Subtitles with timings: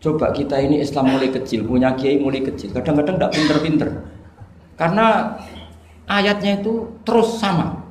[0.00, 2.72] Coba kita ini Islam mulai kecil, punya kiai mulai kecil.
[2.72, 3.88] Kadang-kadang tidak pinter-pinter.
[4.80, 5.36] Karena
[6.08, 7.84] ayatnya itu terus sama.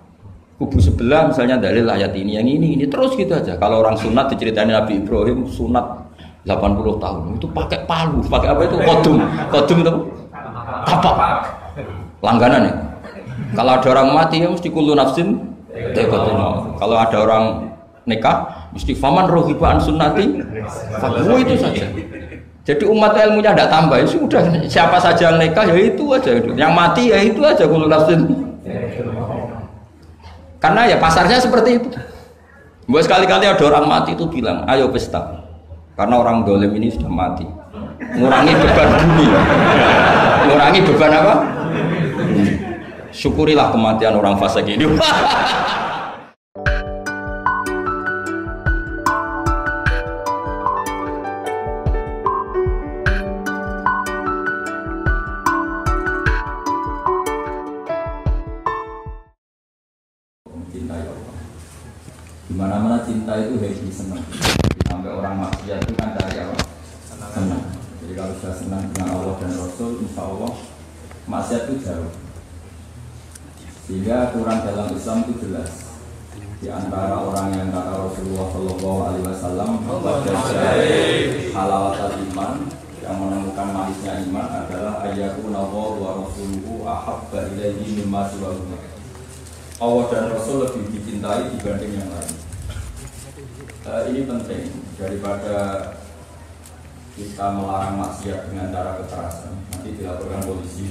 [0.57, 3.55] Kubu sebelah misalnya dalil ayat ini, yang ini, ini terus gitu aja.
[3.55, 5.85] Kalau orang sunat diceritain Nabi Ibrahim sunat
[6.43, 9.17] 80 tahun itu pakai palu, pakai apa itu kodum,
[9.53, 9.91] kodum itu
[10.83, 11.17] tapak
[12.25, 12.73] langganan ya.
[13.55, 15.41] Kalau ada orang mati ya mesti kulu nafsin
[16.75, 17.43] Kalau ada orang
[18.03, 20.41] nikah mesti faman rohibaan sunnati
[20.97, 21.85] fahu itu saja.
[22.67, 24.43] Jadi umat ilmunya tidak tambah ya sudah.
[24.69, 26.37] Siapa saja yang nikah ya itu aja.
[26.37, 28.29] Yang mati ya itu aja kalau nafsin
[30.59, 31.89] karena ya pasarnya seperti itu.
[32.85, 35.47] Buat sekali-kali ada orang mati itu bilang ayo pesta.
[35.95, 37.47] Karena orang dolim ini sudah mati.
[37.99, 39.27] Ngurangi beban bumi.
[40.47, 41.33] Ngurangi beban apa?
[43.09, 44.85] Syukurilah kematian orang fasik ini
[63.99, 64.23] senang.
[64.87, 66.57] Sampai orang maksiat itu kan cari apa?
[67.35, 67.63] Senang.
[67.99, 70.51] Jadi kalau sudah senang dengan Allah dan Rasul insya Allah
[71.27, 72.11] maksiat itu jauh.
[73.83, 75.71] Sehingga aturan dalam Islam itu jelas.
[76.59, 79.71] Di antara orang yang kata Rasulullah Shallallahu Alaihi Wasallam
[81.55, 82.53] halawat iman.
[82.99, 88.29] Yang menemukan manisnya iman adalah ayatun Allah wa Rasuluhu ahabba ilaihi mimma
[89.79, 92.38] Allah dan Rasul lebih dicintai dibanding yang lain
[93.87, 94.65] uh, ini penting
[94.99, 95.57] daripada
[97.15, 99.53] kita melarang maksiat dengan cara kekerasan.
[99.71, 100.87] Nanti dilaporkan polisi.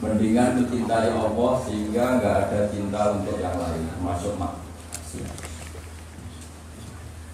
[0.00, 5.32] Mendingan mencintai Allah sehingga nggak ada cinta untuk yang lain termasuk maksiat.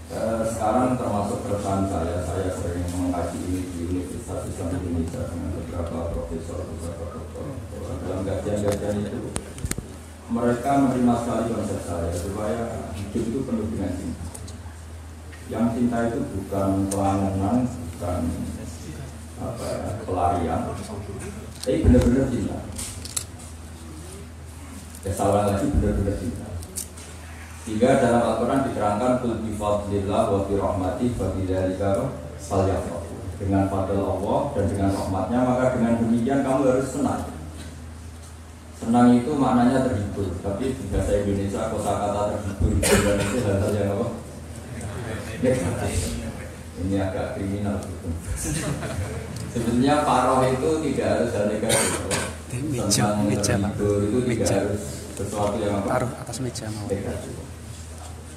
[0.07, 6.15] Uh, sekarang termasuk keresahan saya saya sering mengaji ini di Universitas Islam Indonesia dengan beberapa
[6.15, 7.47] profesor beberapa dokter
[8.07, 9.26] dalam kajian-kajian itu
[10.27, 14.27] mereka menerima sekali konsep saya supaya hidup itu penuh dengan cinta
[15.47, 18.21] yang cinta itu bukan pelangenan, bukan
[19.39, 20.61] apa ya, pelarian,
[21.63, 22.59] tapi benar-benar cinta.
[25.07, 26.47] Ya salah lagi benar-benar cinta.
[27.63, 33.11] Sehingga dalam Al-Quran diterangkan Kul bifadlillah wa birahmati fabidhalika falyafrahu
[33.43, 37.27] Dengan fadl Allah dan dengan rahmatnya Maka dengan demikian kamu harus senang
[38.77, 43.91] Senang itu maknanya terhibur Tapi di bahasa Indonesia kosa kata terhibur Dan itu hal-hal yang
[43.97, 44.07] apa?
[46.77, 48.09] Ini agak kriminal gitu.
[49.57, 51.93] Sebenarnya paroh itu tidak harus hal negatif.
[52.53, 54.83] Tentang terhibur itu tidak harus
[55.17, 55.89] sesuatu yang apa?
[55.97, 56.85] Taruh atas meja mau.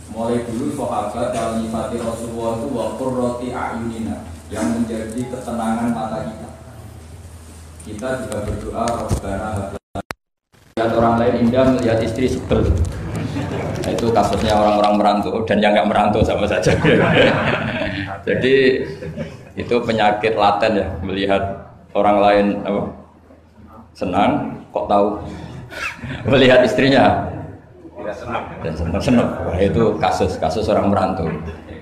[0.09, 6.49] Mulai dulu sahabat kalau nyifati Rasulullah itu wakur roti ayunina yang menjadi ketenangan mata kita.
[7.85, 9.78] Kita juga berdoa Rabbana
[10.79, 12.63] Lihat orang lain indah melihat istri sebel.
[13.83, 16.71] Nah, itu kasusnya orang-orang merantau dan yang nggak merantau sama saja.
[18.27, 18.87] Jadi
[19.59, 21.43] itu penyakit laten ya melihat
[21.91, 22.81] orang lain apa,
[23.91, 25.19] senang kok tahu?
[26.31, 27.27] Melihat istrinya.
[28.63, 29.29] Dan senang senang.
[29.51, 31.27] Wah, itu kasus kasus orang merantau.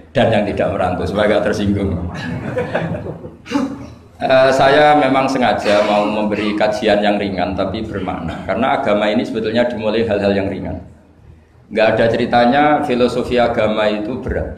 [0.10, 1.94] Dan yang tidak merantau sebagai tersinggung.
[4.18, 8.42] Uh, saya memang sengaja mau memberi kajian yang ringan tapi bermakna.
[8.50, 10.82] Karena agama ini sebetulnya dimulai hal-hal yang ringan.
[11.70, 14.58] Nggak ada ceritanya filosofi agama itu berat.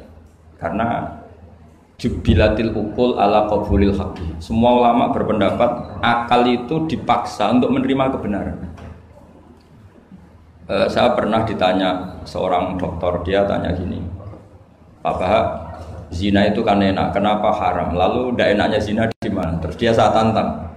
[0.55, 1.19] Karena
[1.99, 8.57] jubilatil ukul ala qabulil haqi semua ulama berpendapat akal itu dipaksa untuk menerima kebenaran.
[10.63, 13.99] E, saya pernah ditanya seorang dokter dia tanya gini
[15.03, 15.47] Pak Bahak
[16.15, 17.91] zina itu kan enak kenapa haram?
[17.91, 19.03] Lalu tidak enaknya zina
[19.39, 20.67] di mana terus dia saat tantang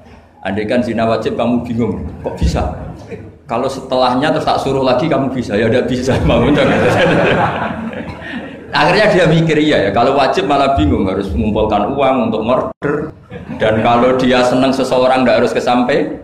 [0.47, 2.63] andai kan zina wajib kamu bingung kok bisa?
[3.51, 5.59] Kalau setelahnya terus tak suruh lagi kamu bisa?
[5.59, 6.47] Ya udah bisa mau
[8.73, 13.13] akhirnya dia mikir iya ya kalau wajib malah bingung harus mengumpulkan uang untuk murder.
[13.59, 16.23] Dan kalau dia senang seseorang tidak harus kesampai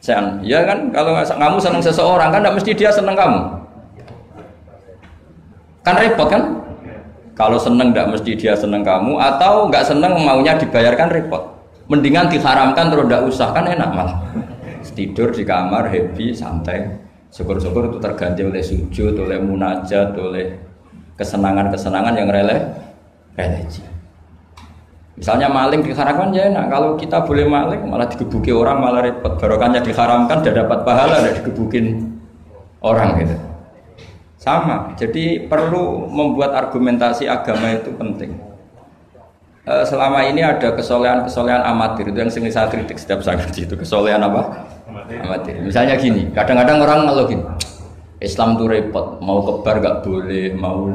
[0.00, 3.40] sen ya kan kalau kamu senang seseorang kan tidak mesti dia senang kamu.
[5.84, 6.42] Kan repot kan
[7.34, 11.42] kalau senang tidak mesti dia senang kamu atau nggak senang maunya dibayarkan repot.
[11.90, 14.18] Mendingan diharamkan terus tidak usah kan enak malah.
[14.96, 16.86] Tidur di kamar happy santai.
[17.30, 20.58] Syukur-syukur itu terganti oleh sujud oleh munajat oleh
[21.14, 22.58] kesenangan-kesenangan yang rele
[23.38, 23.86] religi.
[25.14, 26.66] Misalnya maling diharamkan ya enak.
[26.70, 29.38] Kalau kita boleh maling malah digebuki orang malah repot.
[29.38, 32.18] Barokahnya diharamkan dan dapat pahala dan digebukin
[32.80, 33.49] orang gitu
[34.40, 38.40] sama jadi perlu membuat argumentasi agama itu penting
[39.68, 43.74] eh, selama ini ada kesolehan-kesolehan amatir itu yang sering saya kritik setiap saya ngaji itu
[43.76, 44.64] kesolehan apa?
[45.10, 45.58] Amatir.
[45.62, 47.44] Misalnya gini, kadang-kadang orang ngeluh gini,
[48.22, 50.86] Islam tuh repot, mau kebar gak boleh, mau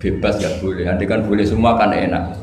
[0.00, 2.34] bebas gak boleh, nanti kan boleh semua kan enak.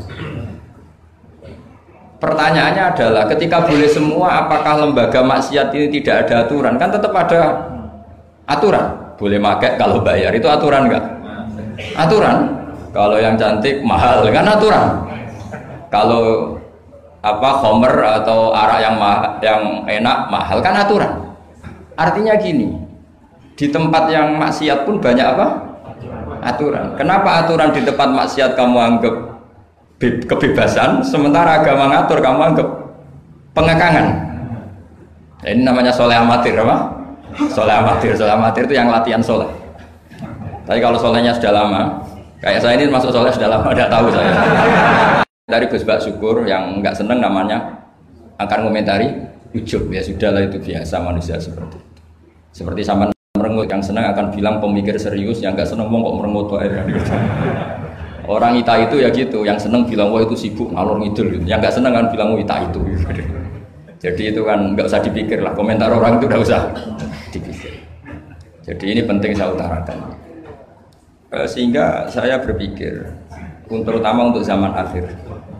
[2.20, 6.76] Pertanyaannya adalah ketika boleh semua, apakah lembaga maksiat ini tidak ada aturan?
[6.76, 7.40] Kan tetap ada
[8.44, 9.09] aturan.
[9.20, 11.04] Boleh pakai kalau bayar itu aturan enggak?
[12.00, 12.56] Aturan.
[12.96, 14.86] Kalau yang cantik mahal kan aturan.
[15.92, 16.56] Kalau
[17.20, 17.94] apa homer
[18.24, 21.36] atau arak yang ma yang enak mahal kan aturan.
[22.00, 22.80] Artinya gini,
[23.60, 25.48] di tempat yang maksiat pun banyak apa?
[26.40, 26.96] Aturan.
[26.96, 29.16] Kenapa aturan di tempat maksiat kamu anggap
[30.00, 32.68] kebebasan, sementara agama ngatur kamu anggap
[33.52, 34.08] pengekangan.
[35.44, 36.99] Ini namanya soleh amatir, apa?
[37.36, 39.48] Soleh amatir, soleh amatir itu yang latihan soleh.
[40.66, 42.02] Tapi kalau solehnya sudah lama,
[42.42, 44.34] kayak saya ini masuk soleh sudah lama, tidak tahu saya.
[45.50, 47.90] Dari Gus Bak Syukur yang nggak seneng namanya
[48.38, 49.10] akan komentari
[49.50, 52.02] ujub ya sudahlah itu biasa manusia seperti itu.
[52.54, 56.48] Seperti sama merengut yang senang akan bilang pemikir serius yang nggak seneng mau kok merengut.
[58.30, 61.44] Orang ita itu ya gitu, yang seneng bilang wah itu sibuk ngalor ngidul gitu.
[61.50, 62.82] Yang nggak seneng kan bilang wah ita itu.
[64.00, 66.72] Jadi itu kan nggak usah dipikir lah, komentar orang itu nggak usah
[67.36, 67.84] dipikir.
[68.64, 70.16] Jadi ini penting saya utarakan.
[71.36, 73.06] Eh, sehingga saya berpikir,
[73.68, 75.04] terutama untuk zaman akhir.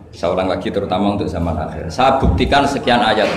[0.10, 1.92] Saya ulang lagi terutama untuk zaman akhir.
[1.94, 3.30] Saya buktikan sekian ayat.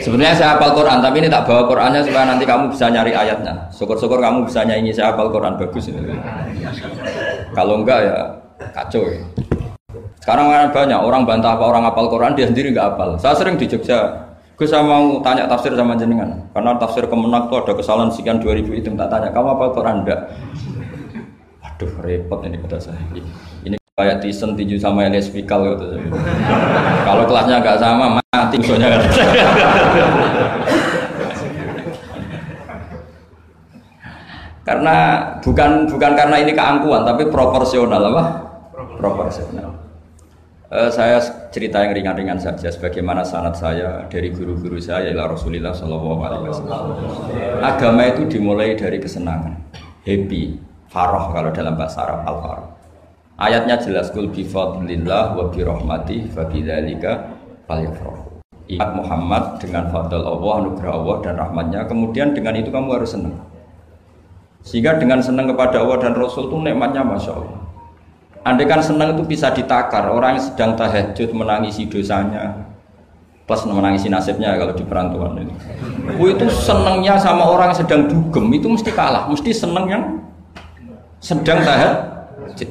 [0.00, 3.68] Sebenarnya saya hafal Quran, tapi ini tak bawa Qurannya supaya nanti kamu bisa nyari ayatnya.
[3.72, 6.16] Syukur-syukur kamu bisa nyanyi saya hafal Quran bagus ini.
[7.52, 8.16] Kalau enggak ya
[8.72, 9.20] kacau ya.
[10.20, 13.16] Sekarang kan banyak orang bantah apa orang apal Quran dia sendiri nggak apal.
[13.16, 14.28] Saya sering di Jogja,
[14.60, 18.68] gue saya mau tanya tafsir sama jenengan, karena tafsir kemenak tuh ada kesalahan sekian 2000
[18.76, 20.36] itu tak tanya, kamu apal Quran enggak?
[21.64, 23.00] Waduh repot ini kata saya.
[23.64, 25.96] Ini kayak Tyson tinju sama Elias Pikal gitu.
[27.08, 29.00] Kalau kelasnya nggak sama mati kan.
[34.60, 34.96] karena
[35.40, 38.44] bukan bukan karena ini keangkuhan tapi proporsional apa
[39.00, 39.72] proporsional.
[40.70, 41.18] Uh, saya
[41.50, 46.82] cerita yang ringan-ringan saja sebagaimana sanat saya dari guru-guru saya ialah Rasulullah Shallallahu Alaihi Wasallam.
[47.58, 49.58] Agama itu dimulai dari kesenangan,
[50.06, 52.70] happy, faroh kalau dalam bahasa Arab al faroh.
[53.34, 57.34] Ayatnya jelas kul bi fadlillah wa bi rahmati fa bidzalika
[57.66, 58.38] falyafrahu.
[58.70, 63.42] Ingat Muhammad dengan fadl Allah, anugerah Allah dan rahmatnya, kemudian dengan itu kamu harus senang.
[64.62, 67.59] Sehingga dengan senang kepada Allah dan Rasul itu nikmatnya Masya Allah.
[68.40, 72.56] Andai kan senang itu bisa ditakar, orang yang sedang tahajud menangisi dosanya,
[73.44, 75.52] plus menangisi nasibnya kalau di perantauan ini.
[76.16, 80.02] Bu itu senangnya sama orang yang sedang dugem itu mesti kalah, mesti senang yang
[81.20, 82.70] sedang tahajud.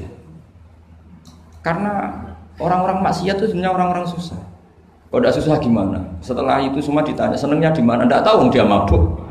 [1.62, 2.18] Karena
[2.58, 4.42] orang-orang maksiat itu sebenarnya orang-orang susah.
[5.10, 6.02] Kalau tidak susah gimana?
[6.22, 8.10] Setelah itu semua ditanya senangnya di mana?
[8.10, 9.22] Tidak tahu dia mabuk.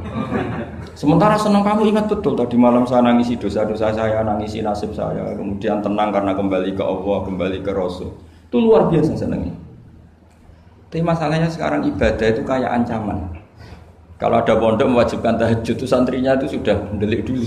[0.98, 5.78] Sementara senang kamu ingat betul tadi malam saya nangisi dosa-dosa saya, nangisi nasib saya, kemudian
[5.78, 8.18] tenang karena kembali ke Allah, kembali ke Rasul.
[8.50, 9.54] Itu luar biasa senangnya.
[10.90, 13.30] Tapi masalahnya sekarang ibadah itu kayak ancaman.
[14.18, 17.46] Kalau ada pondok mewajibkan tahajud itu santrinya itu sudah mendelik dulu.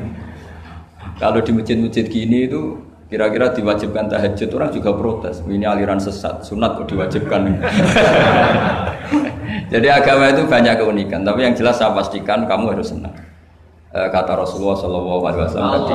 [1.20, 2.80] Kalau di masjid-masjid gini itu
[3.12, 5.44] kira-kira diwajibkan tahajud orang juga protes.
[5.44, 7.60] Ini aliran sesat, sunat kok diwajibkan.
[9.70, 13.14] Jadi agama itu banyak keunikan, tapi yang jelas saya pastikan kamu harus senang.
[13.94, 15.94] E, kata Rasulullah Shallallahu Alaihi Wasallam tadi,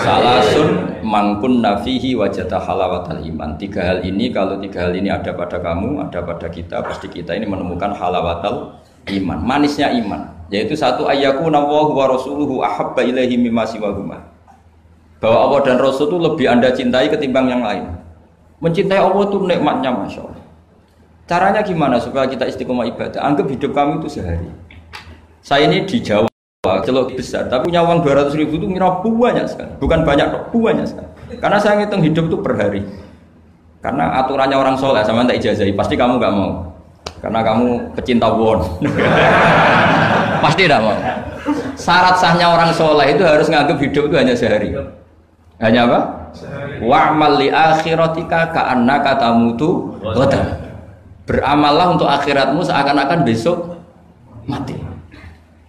[0.00, 0.68] salasun
[1.04, 3.60] mangkun nafihi wajata halawatal iman.
[3.60, 7.36] Tiga hal ini kalau tiga hal ini ada pada kamu, ada pada kita, pasti kita
[7.36, 8.80] ini menemukan halawatal
[9.12, 9.38] iman.
[9.44, 14.32] Manisnya iman, yaitu satu ayaku nawahu wa rasuluhu ahabba ilaihi mimma siwahuma.
[15.20, 17.84] Bahwa Allah dan Rasul itu lebih anda cintai ketimbang yang lain.
[18.64, 20.29] Mencintai Allah itu nikmatnya masya Allah.
[21.30, 23.22] Caranya gimana supaya kita istiqomah ibadah?
[23.22, 24.50] Anggap hidup kami itu sehari.
[25.46, 26.26] Saya ini di Jawa,
[26.82, 29.70] celok besar, tapi punya uang 200 ribu itu mira banyak sekali.
[29.78, 31.06] Bukan banyak, banyak sekali.
[31.38, 32.82] Karena saya ngitung hidup itu per hari.
[33.78, 36.66] Karena aturannya orang soleh sama tak ijazahi, pasti kamu gak mau.
[37.22, 38.66] Karena kamu pecinta won.
[40.42, 40.98] pasti tidak mau.
[41.78, 44.74] Syarat sahnya orang soleh itu harus nganggap hidup itu hanya sehari.
[45.62, 46.00] Hanya apa?
[46.82, 50.59] Wa'mal li akhiratika ka'annaka tamutu ghadan
[51.30, 53.78] beramallah untuk akhiratmu seakan-akan besok
[54.50, 54.74] mati.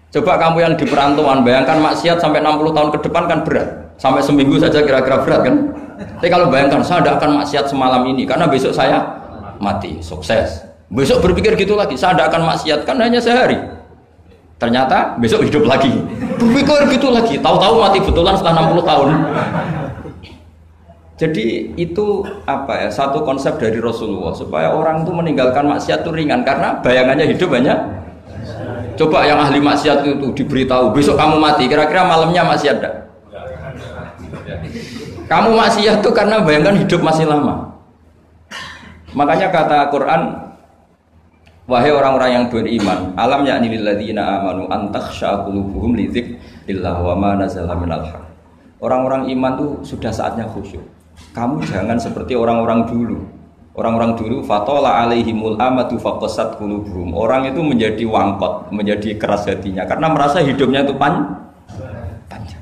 [0.10, 3.70] Coba kamu yang di perantauan, bayangkan maksiat sampai 60 tahun ke depan kan berat.
[4.02, 5.56] Sampai seminggu saja kira-kira berat kan?
[6.18, 9.06] Tapi kalau bayangkan, saya tidak akan maksiat semalam ini, karena besok saya
[9.62, 10.66] mati, sukses.
[10.90, 13.62] Besok berpikir gitu lagi, saya tidak akan maksiat, kan hanya sehari.
[14.58, 15.94] Ternyata besok hidup lagi.
[16.42, 19.10] Berpikir gitu lagi, tahu-tahu mati betulan setelah 60 tahun.
[21.22, 26.42] Jadi itu apa ya satu konsep dari Rasulullah supaya orang itu meninggalkan maksiat itu ringan
[26.42, 27.78] karena bayangannya hidup banyak.
[28.98, 33.06] Coba yang ahli maksiat itu diberitahu besok kamu mati kira-kira malamnya masih ada.
[35.30, 37.70] Kamu maksiat itu karena bayangkan hidup masih lama.
[39.14, 40.50] Makanya kata Quran
[41.70, 47.78] Wahai orang-orang yang beriman, alam yakni lilladzina amanu antakhsha qulubuhum li dzikrillah wa ma nazala.
[48.82, 51.01] Orang-orang iman tuh sudah saatnya khusyuk.
[51.32, 53.24] Kamu jangan seperti orang-orang dulu.
[53.72, 57.16] Orang-orang dulu fatola alaihimul amatu faqasat qulubuhum.
[57.16, 61.40] Orang itu menjadi wangkot, menjadi keras hatinya karena merasa hidupnya itu pan
[62.28, 62.60] panjang.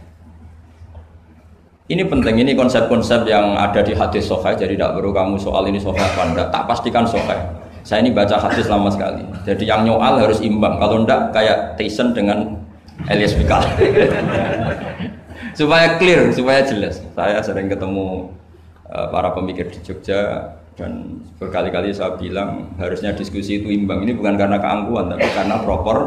[1.90, 5.82] Ini penting, ini konsep-konsep yang ada di hadis sohai, jadi tidak perlu kamu soal ini
[5.82, 7.42] sohai apa enggak, tak pastikan sohai.
[7.82, 12.14] Saya ini baca hadis lama sekali, jadi yang nyoal harus imbang, kalau enggak kayak Tyson
[12.14, 12.54] dengan
[13.10, 13.66] Elias Pikal.
[15.60, 17.02] supaya clear, supaya jelas.
[17.18, 18.30] Saya sering ketemu
[18.90, 24.02] para pemikir di Jogja dan berkali-kali saya bilang harusnya diskusi itu imbang.
[24.04, 25.98] Ini bukan karena keangkuhan, tapi karena proper.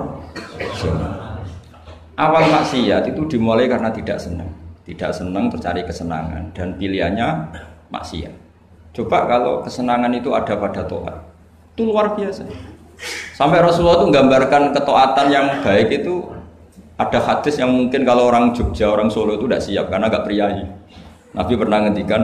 [2.12, 4.52] Awal maksiat itu dimulai karena tidak senang,
[4.84, 7.28] tidak senang tercari kesenangan dan pilihannya
[7.88, 8.34] maksiat.
[8.92, 11.16] Coba kalau kesenangan itu ada pada toat,
[11.72, 12.44] itu luar biasa.
[13.32, 16.28] Sampai Rasulullah itu menggambarkan ketaatan yang baik itu
[17.00, 20.68] ada hadis yang mungkin kalau orang Jogja, orang Solo itu tidak siap karena agak priayi.
[21.32, 22.22] Nabi pernah ngendikan,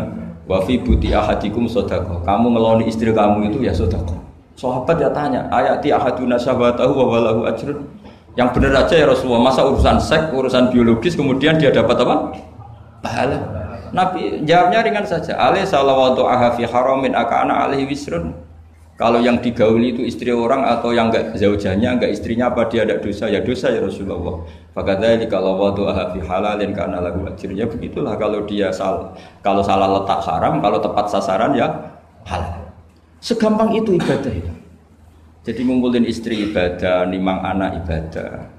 [0.48, 2.24] wafi buti ahadikum sodako.
[2.24, 4.16] Kamu ngeloni istri kamu itu ya sodako.
[4.58, 7.86] Sahabat ya tanya, ayati ahaduna syahwatahu wa walahu ajrun.
[8.34, 12.34] Yang benar aja ya Rasulullah, masa urusan seks, urusan biologis kemudian dia dapat apa?
[12.98, 13.38] Pahala.
[13.94, 15.38] Nabi jawabnya ringan saja.
[15.38, 18.34] Alih salawatu ahafi haramin akana alaihi wisrun.
[18.98, 22.98] Kalau yang digauli itu istri orang atau yang enggak zaujanya, enggak istrinya apa dia ada
[22.98, 23.30] dosa?
[23.30, 24.42] Ya dosa ya Rasulullah.
[24.74, 30.18] Fakadali kalau waktu fi halalin karena lagu ajirnya begitulah kalau dia salah kalau salah letak
[30.26, 31.70] haram, kalau tepat sasaran ya
[32.26, 32.74] halal.
[33.22, 34.52] Segampang itu ibadah itu.
[35.46, 38.50] Jadi ngumpulin istri ibadah, nimang anak ibadah,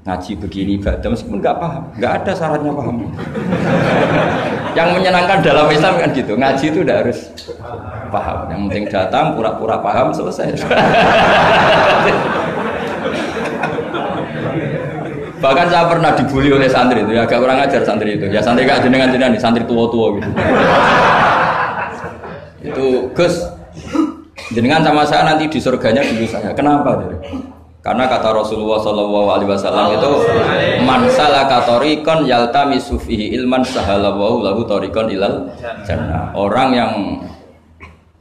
[0.00, 3.04] ngaji begini ibadah meskipun nggak paham, nggak ada syaratnya paham.
[4.78, 7.28] yang menyenangkan dalam Islam kan gitu, ngaji itu udah harus
[8.08, 8.48] paham.
[8.48, 10.56] Yang penting datang pura-pura paham selesai.
[15.40, 18.28] Bahkan saya pernah dibully oleh santri itu, ya agak kurang ajar santri itu.
[18.28, 20.30] Ya santri gak jenengan jenengan santri tua-tua gitu.
[22.60, 23.48] itu Gus,
[24.52, 26.52] jenengan sama saya nanti di surganya dulu saya.
[26.52, 27.00] Kenapa?
[27.80, 30.10] Karena kata Rasulullah Shallallahu Alaihi Wasallam itu
[30.84, 35.48] mansala katorikon yalta misufihi ilman sahalawahu lahu torikon ilal
[35.88, 36.28] jannah.
[36.36, 36.92] Orang yang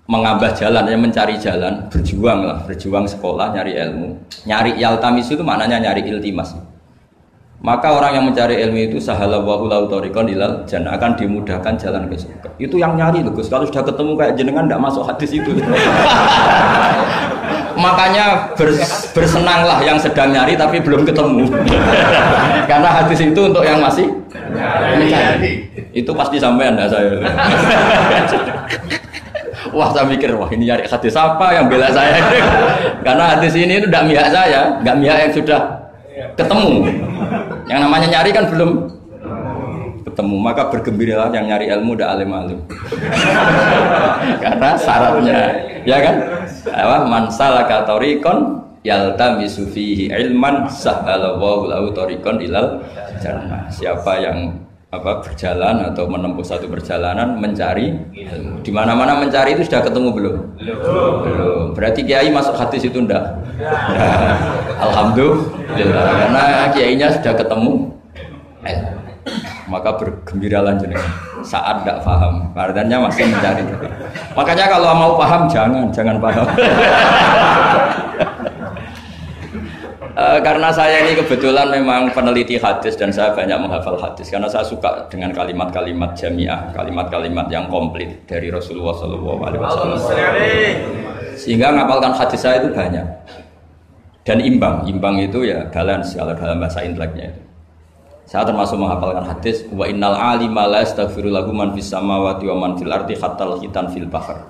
[0.07, 4.15] mengambah jalan, yang mencari jalan, berjuang lah, berjuang sekolah, nyari ilmu,
[4.47, 6.55] nyari yaltamis itu maknanya nyari iltimas.
[7.59, 12.15] Maka orang yang mencari ilmu itu sahalawahu lahu torikon ilal jannah akan dimudahkan jalan ke
[12.15, 12.47] surga.
[12.55, 13.51] Itu yang nyari loh Gus.
[13.51, 15.51] Kalau sudah ketemu kayak jenengan tidak masuk hadis itu.
[17.79, 21.47] Makanya bers, bersenanglah yang sedang nyari tapi belum ketemu.
[22.69, 24.11] Karena hadis itu untuk yang masih
[24.99, 25.71] mencari.
[25.95, 27.23] Itu pasti sampai anda saya.
[29.73, 32.17] wah saya mikir wah ini nyari hadis apa yang bela saya
[33.05, 35.61] karena hadis ini itu tidak mihak saya nggak mihak yang sudah
[36.35, 36.73] ketemu
[37.69, 38.98] yang namanya nyari kan belum
[40.09, 42.59] ketemu, maka bergembiralah yang nyari ilmu udah alim-alim.
[44.43, 45.39] Karena syaratnya,
[45.85, 46.15] ya kan?
[46.73, 52.83] Apa mansala katorikon yalta misufihi ilman sahalawahu lahu torikon ilal
[53.19, 53.67] jannah.
[53.69, 58.65] Siapa yang apa berjalan atau menempuh satu perjalanan mencari ilmu.
[58.65, 60.35] Di mana-mana mencari itu sudah ketemu belum?
[60.57, 61.13] Belum.
[61.21, 61.63] Belum.
[61.77, 63.37] Berarti kiai masuk hadis itu ndak?
[64.81, 67.93] Alhamdulillah karena kiainya sudah ketemu.
[69.69, 71.13] Maka bergembiralah jenengan
[71.45, 72.49] saat tidak paham.
[72.57, 73.63] Artinya masih mencari.
[74.33, 76.47] Makanya kalau mau paham jangan, jangan paham.
[80.19, 84.67] Eh, karena saya ini kebetulan memang peneliti hadis dan saya banyak menghafal hadis karena saya
[84.67, 89.95] suka dengan kalimat-kalimat jamiah, kalimat-kalimat yang komplit dari Rasulullah SAW.
[91.39, 93.07] Sehingga ngapalkan hadis saya itu banyak
[94.27, 94.83] dan imbang.
[94.91, 97.48] Imbang itu ya balance kalau dalam bahasa inteleknya itu.
[98.29, 102.71] Saya termasuk menghafalkan hadis wa innal alima la yastaghfiru lahu man fis samawati wa man
[102.77, 104.45] fil ardi hatta hitan fil bahr.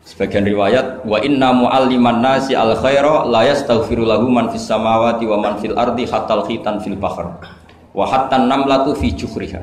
[0.00, 5.36] Sebagian riwayat wa inna mualliman nasi al khaira la yastaghfiru lahu man fis samawati wa
[5.36, 7.36] man fil ardi hatal khitan fil bahr.
[7.92, 9.60] Wa hatta namlatu fi juhriha.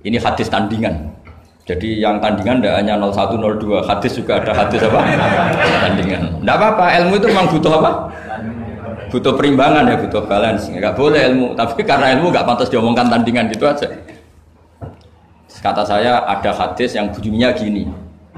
[0.00, 1.12] Ini hadis tandingan.
[1.68, 5.02] Jadi yang tandingan tidak hanya 0102, hadis juga ada hadis apa?
[5.84, 6.38] tandingan.
[6.40, 7.90] Tidak apa-apa, ilmu itu memang butuh apa?
[9.06, 10.66] Butuh perimbangan ya, butuh balance.
[10.66, 13.86] Enggak boleh ilmu, tapi karena ilmu enggak pantas diomongkan tandingan gitu aja.
[15.62, 17.90] Kata saya ada hadis yang bunyinya gini.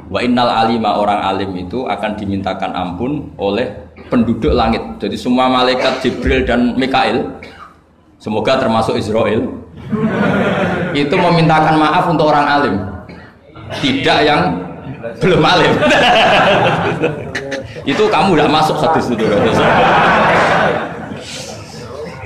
[0.08, 3.68] Wa innal alima orang alim itu akan dimintakan ampun oleh
[4.08, 4.80] penduduk langit.
[4.96, 7.28] Jadi semua malaikat Jibril dan Mikail,
[8.16, 9.44] semoga termasuk Israel,
[10.96, 12.76] itu memintakan maaf untuk orang alim.
[13.84, 14.42] Tidak yang
[15.20, 15.72] belum alim.
[17.92, 19.24] itu kamu udah masuk hadis itu.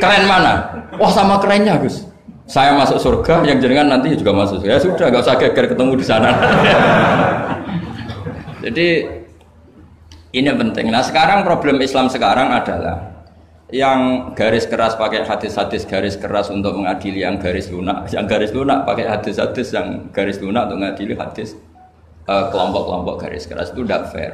[0.02, 0.82] Keren mana?
[0.99, 2.11] Wah sama kerennya Gus.
[2.50, 4.66] Saya masuk surga, yang jenengan nanti juga masuk.
[4.66, 6.30] Ya sudah, nggak usah geger ketemu di sana.
[8.66, 8.88] Jadi
[10.35, 10.90] ini penting.
[10.90, 13.14] Nah sekarang problem Islam sekarang adalah
[13.71, 18.85] yang garis keras pakai hadis-hadis garis keras untuk mengadili yang garis lunak, yang garis lunak
[18.85, 21.56] pakai hadis-hadis yang garis lunak untuk mengadili hadis
[22.26, 24.32] eh, kelompok-kelompok uh, garis keras itu tidak fair.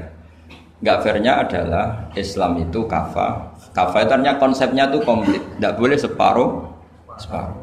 [0.80, 6.66] Nggak fairnya adalah Islam itu kafa Kafaitannya konsepnya tuh komplit, tidak boleh separuh,
[7.14, 7.62] separuh.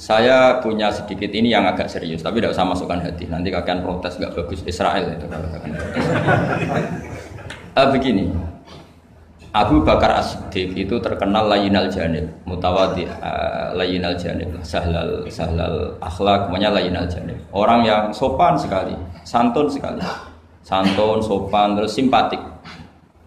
[0.00, 3.28] Saya punya sedikit ini yang agak serius, tapi tidak usah masukkan hati.
[3.28, 5.52] Nanti kalian protes nggak bagus Israel itu kalau
[7.76, 8.32] uh, begini,
[9.52, 16.72] Abu Bakar As-Siddiq itu terkenal layinal janib, mutawadi uh, layinal janib, sahlal sahlal akhlak, semuanya
[16.72, 17.36] layinal janib.
[17.52, 18.96] Orang yang sopan sekali,
[19.28, 20.00] santun sekali,
[20.64, 22.40] santun, sopan, terus simpatik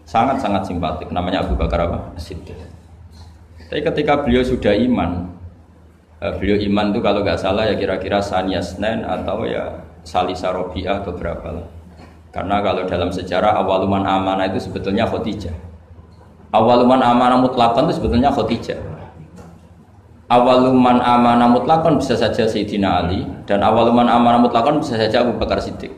[0.09, 1.13] sangat-sangat simpatik.
[1.13, 2.17] Namanya Abu Bakar apa?
[2.17, 2.57] Siddiq
[3.69, 5.29] tapi ketika beliau sudah iman
[6.25, 11.13] eh, beliau iman itu kalau nggak salah ya kira-kira Saniasnen atau ya Salisa Robiah atau
[11.13, 11.67] berapa lah.
[12.33, 15.53] Karena kalau dalam sejarah awaluman amanah itu sebetulnya Khotijah.
[16.49, 18.77] Awaluman amanah mutlakon itu sebetulnya Khotijah.
[20.29, 25.61] Awaluman amanah mutlakon bisa saja Sayyidina Ali dan awaluman amanah mutlakon bisa saja Abu Bakar
[25.61, 25.93] Siddiq.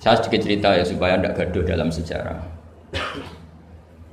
[0.00, 2.49] Saya sedikit cerita ya supaya tidak gaduh dalam sejarah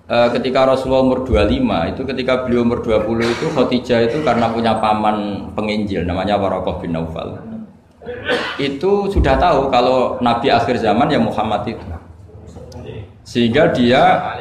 [0.08, 4.80] Uh, ketika Rasulullah umur 25 itu ketika beliau umur 20 itu Khadijah itu karena punya
[4.80, 7.36] paman penginjil namanya Warokoh bin Naufal
[8.58, 11.86] itu sudah tahu kalau Nabi akhir zaman ya Muhammad itu.
[13.28, 14.34] Sehingga dia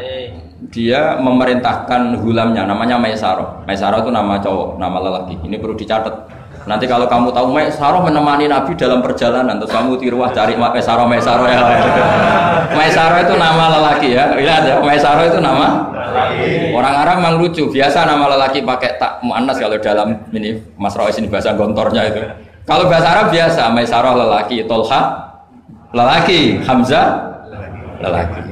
[0.73, 3.67] dia memerintahkan hulamnya namanya Maisaro.
[3.69, 5.37] Maisaro itu nama cowok nama lelaki.
[5.45, 6.15] Ini perlu dicatat
[6.67, 10.83] Nanti kalau kamu tahu Mek Saroh menemani Nabi dalam perjalanan, terus kamu tiruah cari Mek
[10.83, 11.63] Saroh Mek Saroh ya.
[12.75, 14.35] Mek Saroh itu nama lelaki ya.
[14.35, 15.95] Lihat ya, Mek Saroh itu nama
[16.75, 17.71] orang Arab memang lucu.
[17.71, 22.21] Biasa nama lelaki pakai tak muannas kalau dalam ini Mas Rois ini bahasa gontornya itu.
[22.67, 25.03] Kalau bahasa Arab biasa Mek Saroh lelaki, Tolha
[25.95, 27.07] lelaki, Hamzah
[28.03, 28.43] lelaki.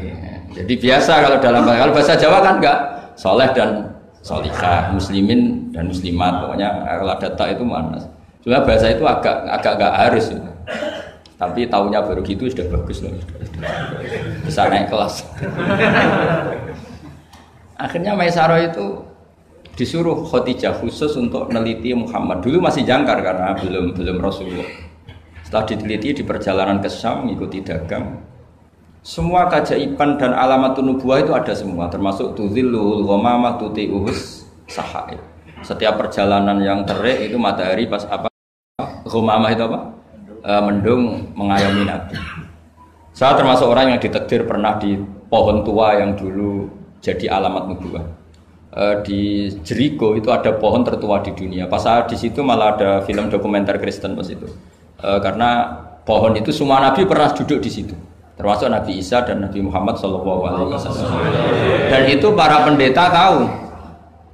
[0.54, 2.78] Jadi biasa kalau dalam kalau bahasa Jawa kan enggak
[3.18, 3.93] soleh dan
[4.24, 6.40] solihah, muslimin dan muslimat.
[6.40, 8.00] Pokoknya kalau ada tak itu mana?
[8.40, 10.24] Cuma bahasa itu agak agak agak harus.
[10.32, 10.40] Ya.
[11.36, 13.12] Tapi tahunya baru gitu sudah bagus loh.
[14.48, 15.28] Bisa naik kelas.
[17.76, 19.02] Akhirnya Maisaro itu
[19.74, 22.40] disuruh Khadijah khusus untuk meneliti Muhammad.
[22.40, 24.66] Dulu masih jangkar karena belum belum Rasulullah.
[25.42, 28.22] Setelah diteliti di perjalanan ke Syam mengikuti dagang,
[29.04, 35.20] semua keajaiban dan alamat nubuah itu ada semua, termasuk tuzillul ghamamah tuti'uhus sahaib.
[35.60, 38.32] Setiap perjalanan yang terik itu matahari pas apa?
[39.04, 39.92] Ghamamah itu apa?
[40.40, 42.16] E, mendung mengayomi Nabi.
[43.12, 44.96] Saya termasuk orang yang ditekdir pernah di
[45.28, 46.72] pohon tua yang dulu
[47.04, 48.04] jadi alamat nubuah.
[48.72, 49.20] E, di
[49.60, 51.68] Jericho itu ada pohon tertua di dunia.
[51.68, 54.48] Pas saya di situ malah ada film dokumenter Kristen pas itu.
[54.96, 55.76] E, karena
[56.08, 57.96] pohon itu semua nabi pernah duduk di situ
[58.34, 61.06] termasuk Nabi Isa dan Nabi Muhammad Shallallahu Alaihi Wasallam.
[61.90, 63.46] Dan itu para pendeta tahu,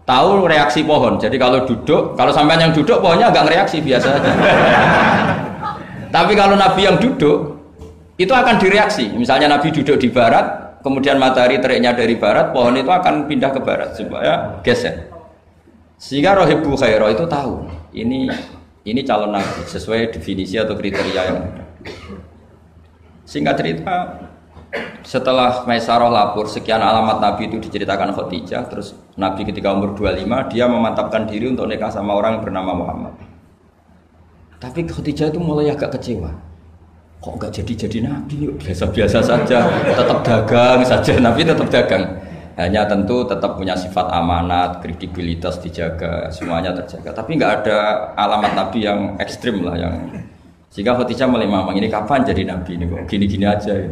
[0.08, 1.20] tahu reaksi pohon.
[1.20, 4.08] Jadi kalau duduk, kalau sampai yang duduk pohonnya agak reaksi biasa.
[6.14, 7.60] Tapi kalau Nabi yang duduk,
[8.18, 9.08] itu akan direaksi.
[9.14, 13.60] Misalnya Nabi duduk di barat, kemudian matahari teriknya dari barat, pohon itu akan pindah ke
[13.62, 15.08] barat supaya geser.
[16.00, 18.32] Sehingga Rohibu Khairo itu tahu ini
[18.88, 21.64] ini calon nabi sesuai definisi atau kriteria yang ada.
[23.30, 24.26] Singkat cerita,
[25.06, 30.66] setelah Maisarah lapor sekian alamat Nabi itu diceritakan Khadijah, terus Nabi ketika umur 25 dia
[30.66, 33.14] memantapkan diri untuk nikah sama orang bernama Muhammad.
[34.58, 36.34] Tapi Khadijah itu mulai agak kecewa.
[37.22, 38.50] Kok nggak jadi-jadi Nabi?
[38.50, 39.62] Biasa-biasa saja,
[39.94, 41.14] tetap dagang saja.
[41.30, 42.04] Nabi tetap dagang.
[42.58, 47.14] Hanya tentu tetap punya sifat amanat, kredibilitas dijaga, semuanya terjaga.
[47.14, 47.78] Tapi nggak ada
[48.18, 49.94] alamat Nabi yang ekstrim lah, yang
[50.70, 53.90] sehingga Khadijah mulai mamang ini kapan jadi nabi ini kok gini-gini aja ya.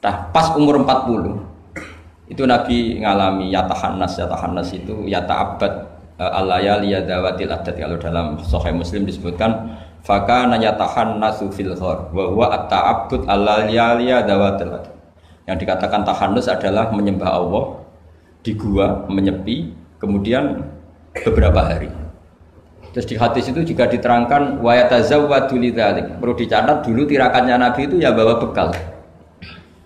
[0.00, 5.72] Nah, pas umur 40 itu Nabi ngalami yatahannas yatahannas itu yata'abbad
[6.18, 12.46] uh, alayali yadawatil adat kalau dalam Sahih Muslim disebutkan faka yatahannasu fil ghar wa huwa
[12.54, 13.28] at-ta'abbud
[14.00, 14.72] yadawatil.
[15.44, 17.82] Yang dikatakan tahannus adalah menyembah Allah
[18.40, 20.64] di gua menyepi kemudian
[21.12, 21.99] beberapa hari
[22.90, 24.58] Terus di hadis itu juga diterangkan.
[26.18, 28.74] Perlu dicatat dulu tirakannya Nabi itu ya bawa bekal.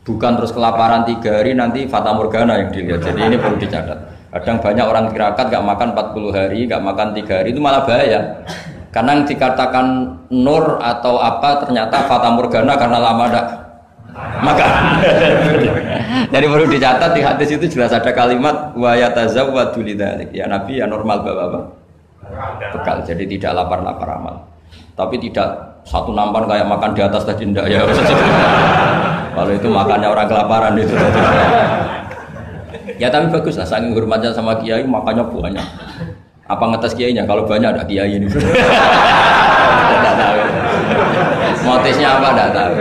[0.05, 3.05] Bukan terus kelaparan tiga hari nanti fata morgana yang dilihat.
[3.05, 3.99] Jadi ini perlu dicatat.
[4.35, 8.43] Kadang banyak orang tirakat gak makan 40 hari, gak makan tiga hari itu malah bahaya.
[8.91, 9.87] Karena yang dikatakan
[10.35, 13.47] nur atau apa ternyata fata morgana karena lama gak
[14.43, 14.71] makan.
[16.35, 20.35] Jadi perlu dicatat di hadis itu jelas ada kalimat wa yatazawwadu lidzalik.
[20.35, 21.84] Ya Nabi ya normal bawa apa?
[22.73, 24.37] Bekal jadi tidak lapar-lapar amal
[24.95, 27.85] tapi tidak satu nampan kayak makan di atas tadi tidak ya.
[29.37, 30.95] Kalau itu makannya orang kelaparan itu.
[32.97, 35.67] Ya tapi bagus lah saking hormatnya sama kiai makannya banyak.
[36.47, 37.27] Apa ngetes kiainya?
[37.27, 38.31] Kalau banyak ada kiai ini.
[41.65, 42.75] Motifnya apa tidak tahu.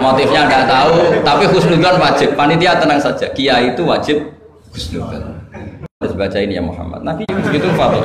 [0.00, 2.32] Motifnya tidak tahu tapi khusnudan wajib.
[2.32, 4.32] Panitia tenang saja kiai itu wajib
[4.72, 5.33] khusnudan
[6.04, 7.00] harus baca ini ya Muhammad.
[7.00, 8.04] Nabi begitu fatwa.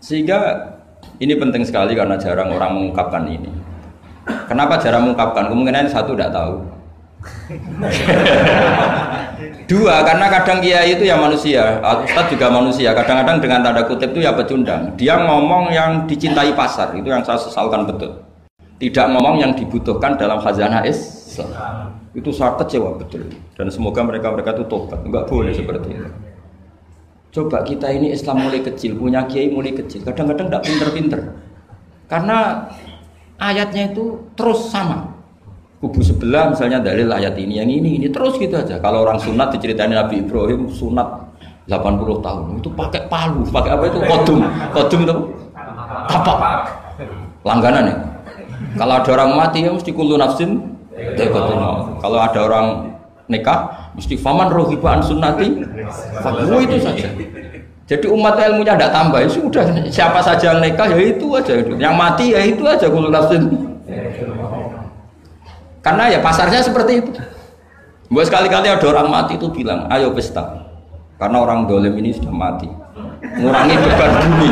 [0.00, 0.40] Sehingga
[1.20, 3.52] ini penting sekali karena jarang orang mengungkapkan ini.
[4.48, 5.52] Kenapa jarang mengungkapkan?
[5.52, 6.64] Kemungkinan satu tidak tahu.
[9.68, 12.96] Dua, karena kadang kiai itu ya manusia, Ustaz juga manusia.
[12.96, 14.96] Kadang-kadang dengan tanda kutip itu ya pecundang.
[14.96, 18.24] Dia ngomong yang dicintai pasar, itu yang saya sesalkan betul.
[18.80, 21.92] Tidak ngomong yang dibutuhkan dalam khazanah Islam.
[22.18, 23.30] Itu saya kecewa betul.
[23.54, 24.98] Dan semoga mereka-mereka itu tobat.
[25.06, 26.10] Enggak boleh seperti itu.
[27.28, 30.02] Coba kita ini Islam mulai kecil, punya kiai mulai kecil.
[30.02, 31.20] Kadang-kadang tidak pinter-pinter.
[32.08, 32.66] Karena
[33.38, 35.14] ayatnya itu terus sama.
[35.78, 38.82] Kubu sebelah misalnya dalil ayat ini, yang ini, ini terus gitu aja.
[38.82, 41.06] Kalau orang sunat diceritain Nabi Ibrahim sunat
[41.70, 44.42] 80 tahun itu pakai palu, pakai apa itu kodum,
[44.74, 45.14] kodum itu
[46.10, 46.34] apa?
[47.46, 47.96] Langganan ya.
[48.74, 50.77] Kalau ada orang mati ya mesti kulu nafsin
[52.02, 52.66] kalau ada orang
[53.28, 55.62] nikah mesti faman rohibaan sunnati,
[56.22, 57.08] fakmu itu saja.
[57.88, 61.96] Jadi umat ilmunya tidak tambah, ya sudah siapa saja yang nikah ya itu aja, yang
[61.96, 63.48] mati ya itu aja kulu nafsin.
[65.80, 67.10] Karena ya pasarnya seperti itu.
[68.12, 70.68] Buat sekali-kali ada orang mati itu bilang, ayo pesta.
[71.16, 72.68] Karena orang dolim ini sudah mati.
[73.40, 74.48] Ngurangi beban bumi.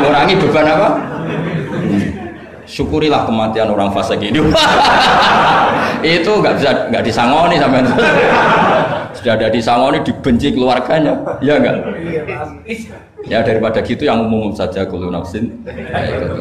[0.00, 0.88] Ngurangi beban apa?
[2.70, 4.38] Syukurilah kematian orang fase ini
[6.06, 7.82] itu nggak bisa nggak disangoni sampai
[9.18, 11.18] sudah ada disangoni dibenci keluarganya.
[11.42, 11.76] Ya enggak
[13.28, 15.60] ya daripada gitu yang umum saja kalau nafsin.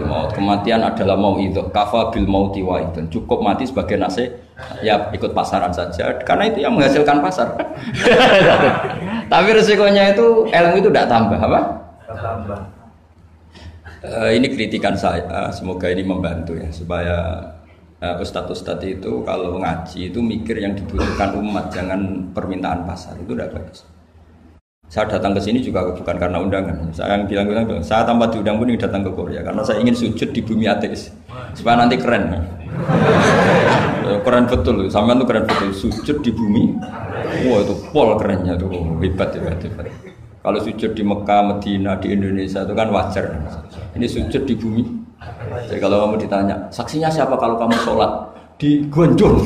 [0.08, 0.32] Maut.
[0.32, 1.60] Kematian adalah mau itu.
[1.74, 4.32] Kafa bil mauti wa itu cukup mati sebagai nasi.
[4.80, 6.22] Ya ikut pasaran saja.
[6.24, 7.52] Karena itu yang menghasilkan pasar.
[9.32, 11.60] Tapi resikonya itu ilmu itu tidak tambah apa?
[12.08, 12.79] Tambah
[14.00, 17.44] Uh, ini kritikan saya, semoga ini membantu ya supaya
[18.00, 23.52] uh, ustadz-ustadz itu kalau ngaji itu mikir yang dibutuhkan umat, jangan permintaan pasar itu udah
[23.52, 23.84] bagus.
[24.88, 26.96] Saya datang ke sini juga bukan karena undangan.
[26.96, 30.42] Saya yang bilang-bilang, saya tanpa diundang pun datang ke Korea karena saya ingin sujud di
[30.48, 31.12] bumi ateis
[31.52, 32.40] supaya nanti keren.
[34.24, 36.74] keren betul, sampean tuh keren betul sujud di bumi.
[37.52, 38.72] Wah itu pol kerennya tuh
[39.04, 40.09] hebat hebat hebat.
[40.50, 43.38] Kalau sujud di Mekah, Medina, di Indonesia itu kan wajar.
[43.94, 44.82] Ini sujud di bumi.
[45.70, 48.10] Jadi kalau kamu ditanya, saksinya siapa kalau kamu sholat
[48.58, 49.46] di Gonjong?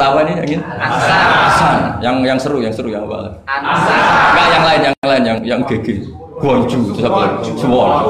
[0.00, 0.64] Tawa ini yang ini?
[0.64, 2.00] Asan.
[2.00, 3.36] Yang yang seru, yang seru yang apa?
[3.52, 6.08] Enggak yang lain, yang lain, yang yang GG.
[6.40, 7.52] Gonju, itu apa lagi?
[7.60, 8.08] Semua.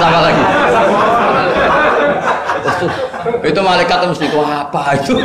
[0.00, 0.44] Sama lagi.
[3.44, 5.20] Itu malaikat mesti itu apa itu?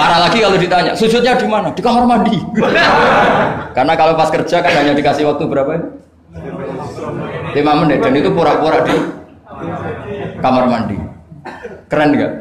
[0.00, 1.76] Parah lagi kalau ditanya, sujudnya di mana?
[1.76, 2.40] Di kamar mandi.
[3.76, 5.88] Karena kalau pas kerja kan hanya dikasih waktu berapa ini?
[7.60, 8.96] Lima menit dan itu pura-pura di
[10.40, 10.96] kamar mandi.
[11.92, 12.32] Keren nggak?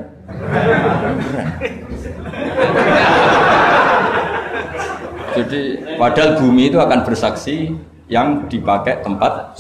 [5.36, 5.62] Jadi
[6.00, 7.76] padahal bumi itu akan bersaksi
[8.08, 9.60] yang dipakai tempat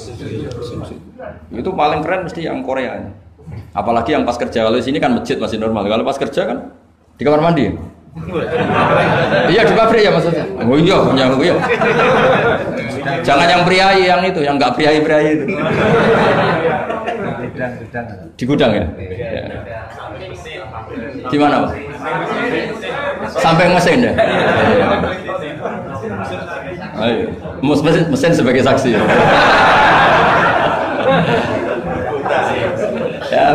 [1.52, 3.12] Itu paling keren mesti yang Korea.
[3.76, 5.84] Apalagi yang pas kerja kalau sini kan masjid masih normal.
[5.84, 6.80] Kalau pas kerja kan
[7.19, 7.67] di kamar mandi?
[9.51, 10.43] iya di pabrik ya maksudnya.
[10.63, 11.55] Oh iya, punya oh iya.
[13.27, 15.45] Jangan yang priai yang itu, yang enggak priai-priai itu.
[18.39, 18.86] Di gudang ya?
[18.95, 19.43] ya.
[21.27, 21.71] Di mana, Pak?
[23.36, 24.13] Sampai mesin ya?
[27.03, 28.95] Ayo, mesin, mesin sebagai saksi.
[28.95, 29.03] ya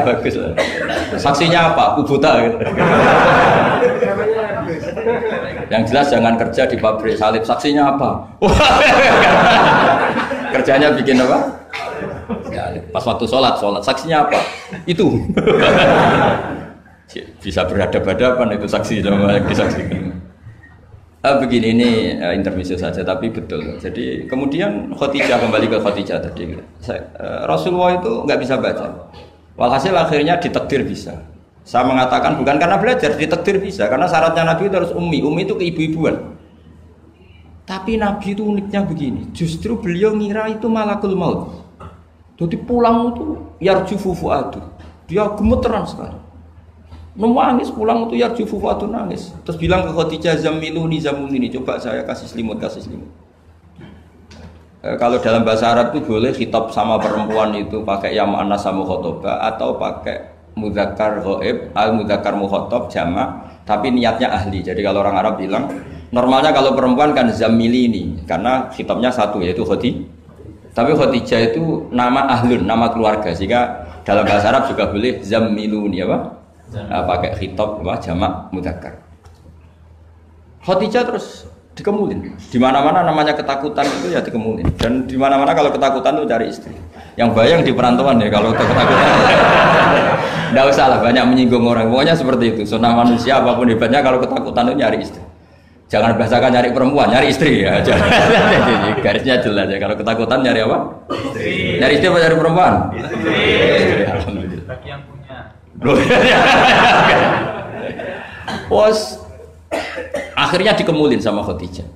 [0.04, 0.52] bagus lah.
[1.16, 1.82] Saksinya apa?
[1.94, 2.56] Aku buta gitu.
[5.72, 7.44] Yang jelas jangan kerja di pabrik salib.
[7.44, 8.10] Saksinya apa?
[10.54, 11.38] Kerjanya bikin apa?
[12.54, 13.82] Ya, pas waktu sholat, sholat.
[13.82, 14.38] Saksinya apa?
[14.86, 15.10] Itu.
[17.44, 20.24] Bisa berhadapan-hadapan itu saksi sama yang disaksikan.
[21.24, 22.36] Uh, begini ini uh,
[22.76, 23.80] saja tapi betul.
[23.80, 26.52] Jadi kemudian Khadijah kembali ke Khadijah tadi.
[26.52, 26.60] Uh,
[27.48, 29.08] Rasulullah itu nggak bisa baca.
[29.54, 31.22] Walhasil akhirnya ditekdir bisa.
[31.64, 33.88] Saya mengatakan bukan karena belajar, ditekdir bisa.
[33.88, 35.24] Karena syaratnya Nabi itu harus umi.
[35.24, 36.36] Umi itu keibu-ibuan.
[37.64, 39.32] Tapi Nabi itu uniknya begini.
[39.32, 41.64] Justru beliau ngira itu malakul maut.
[42.36, 43.24] Jadi pulang itu
[43.62, 44.60] yarju fufuadu.
[45.08, 46.18] Dia gemeteran sekali.
[47.14, 49.30] Nangis pulang itu yarju fufuadu nangis.
[49.46, 51.48] Terus bilang ke Khadijah zamiluni zamiluni.
[51.48, 53.23] Coba saya kasih selimut, kasih selimut.
[54.84, 58.84] E, kalau dalam bahasa Arab itu boleh khitab sama perempuan itu pakai yang anas sama
[58.84, 64.60] khotoba atau pakai mudakar goib al mudakar mukhotob jama tapi niatnya ahli.
[64.60, 65.72] Jadi kalau orang Arab bilang
[66.14, 70.06] Normalnya kalau perempuan kan zamili ini karena kitabnya satu yaitu khoti.
[70.70, 73.34] Tapi khotijah itu nama ahlun, nama keluarga.
[73.34, 76.38] Jika dalam bahasa Arab juga boleh zamiluni apa?
[76.74, 78.94] Nah, pakai khitab apa jamak mudakar.
[80.62, 82.38] Khotijah terus dikemulin.
[82.38, 84.66] Di mana-mana namanya ketakutan itu ya dikemulin.
[84.78, 86.74] Dan di mana-mana kalau ketakutan itu cari istri.
[87.18, 88.86] Yang bayang di perantauan ya kalau ketakutan.
[90.54, 91.90] Tidak usah lah banyak menyinggung orang.
[91.90, 92.62] Pokoknya seperti itu.
[92.62, 95.22] Sunnah manusia apa pun hebatnya kalau ketakutan itu nyari istri.
[95.90, 97.78] Jangan bahasakan nyari perempuan, nyari istri ya.
[97.86, 98.08] Jangan.
[99.02, 99.78] garisnya jelas ya.
[99.82, 100.78] Kalau ketakutan nyari apa?
[101.10, 101.82] Istri.
[101.82, 102.72] Nyari istri apa nyari perempuan?
[102.94, 103.18] Istri.
[103.82, 104.64] istri Alhamdulillah.
[104.70, 105.38] Bagi yang punya.
[108.70, 109.23] Bos,
[110.34, 111.86] akhirnya dikemulin sama Khadijah.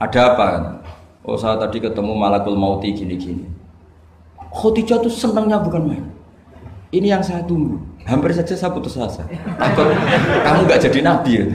[0.00, 0.46] Ada apa?
[1.26, 3.44] Oh saya tadi ketemu malakul mauti gini-gini.
[4.50, 6.04] Khadijah tuh senangnya bukan main.
[6.90, 7.78] Ini yang saya tunggu.
[8.02, 9.22] Hampir saja saya putus asa.
[9.60, 9.86] Takut
[10.42, 11.46] kamu gak jadi nabi ya.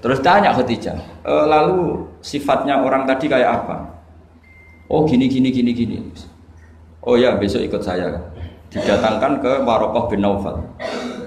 [0.00, 3.98] Terus tanya Khadijah, e, lalu sifatnya orang tadi kayak apa?
[4.86, 5.98] Oh gini gini gini gini.
[7.02, 8.14] Oh ya besok ikut saya.
[8.70, 10.62] Didatangkan ke Warokoh bin Naufal.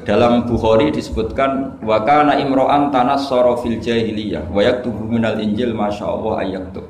[0.09, 6.89] Dalam Bukhari disebutkan wakana imro'an tanas sorofil jahiliyah wayak tubuh minal injil masya Allah ayaktub.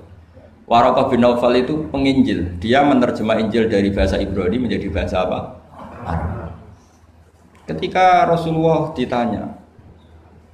[0.71, 2.55] Warokoh bin Naufal itu penginjil.
[2.63, 5.39] Dia menerjemah Injil dari bahasa Ibrani menjadi bahasa apa?
[7.65, 9.59] Ketika Rasulullah ditanya,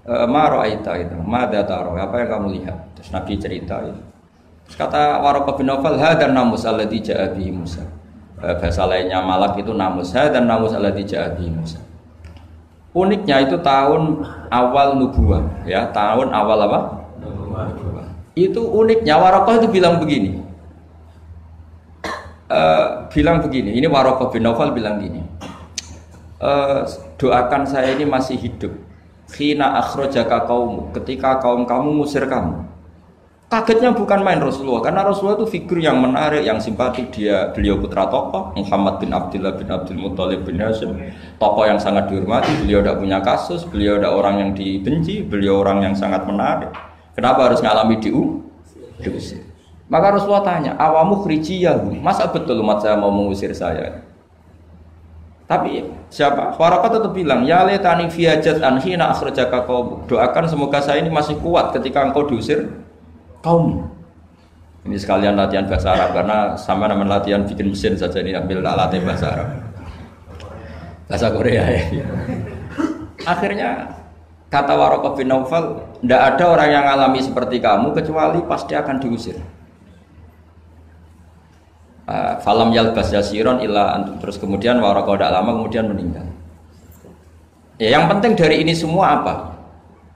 [0.05, 2.77] Eh, Maro aita itu, mada taro, apa yang kamu lihat?
[2.93, 3.97] Terus Nabi cerita itu.
[4.69, 7.81] Terus kata Warokah bin Nawfal, hadan namus alladhi ja'a bihi Musa.
[8.37, 11.81] Eh, bahasa lainnya malak itu namus, hadan namus alladhi ja'a bihi Musa.
[12.95, 16.79] Uniknya itu tahun awal nubuah, ya tahun awal apa?
[17.19, 18.07] Nubuah.
[18.39, 20.39] Itu uniknya Warokah itu bilang begini.
[22.45, 25.19] Uh, bilang begini, ini Warokah bin Nawfal bilang gini.
[26.39, 26.87] Uh,
[27.19, 28.71] doakan saya ini masih hidup
[29.31, 32.74] Khina akhrajaka kaum ketika kaum kamu musir kamu.
[33.55, 37.07] Kagetnya bukan main Rasulullah karena Rasulullah itu figur yang menarik, yang simpatik.
[37.15, 40.91] Dia beliau putra tokoh Muhammad bin Abdullah bin Abdul Muthalib bin Hashim.
[41.39, 45.87] Tokoh yang sangat dihormati beliau tidak punya kasus beliau tidak orang yang dibenci beliau orang
[45.87, 46.67] yang sangat menarik.
[47.15, 48.43] Kenapa harus ngalami diu
[48.99, 49.47] diusir.
[49.87, 54.03] Maka Rasulullah tanya awamu khrijiyahu masa betul umat saya mau mengusir saya?
[55.47, 56.59] Tapi siapa?
[56.59, 60.03] Warakat tetap bilang, ya letani fiajat anhina akhrajaka kaum.
[60.11, 62.83] Doakan semoga saya ini masih kuat ketika engkau diusir
[63.45, 63.85] kaum.
[64.85, 69.01] Ini sekalian latihan bahasa Arab karena sama nama latihan bikin mesin saja ini ambil alatnya
[69.05, 69.49] bahasa Arab.
[71.05, 72.05] Bahasa Korea ya.
[73.25, 73.69] Akhirnya
[74.49, 79.37] kata Warokoh bin Naufal, tidak ada orang yang alami seperti kamu kecuali pasti akan diusir.
[82.05, 86.21] Ah, falam yalbas yasiron illa terus kemudian waroko tidak lama kemudian meninggal
[87.81, 89.54] ya yang penting dari ini semua apa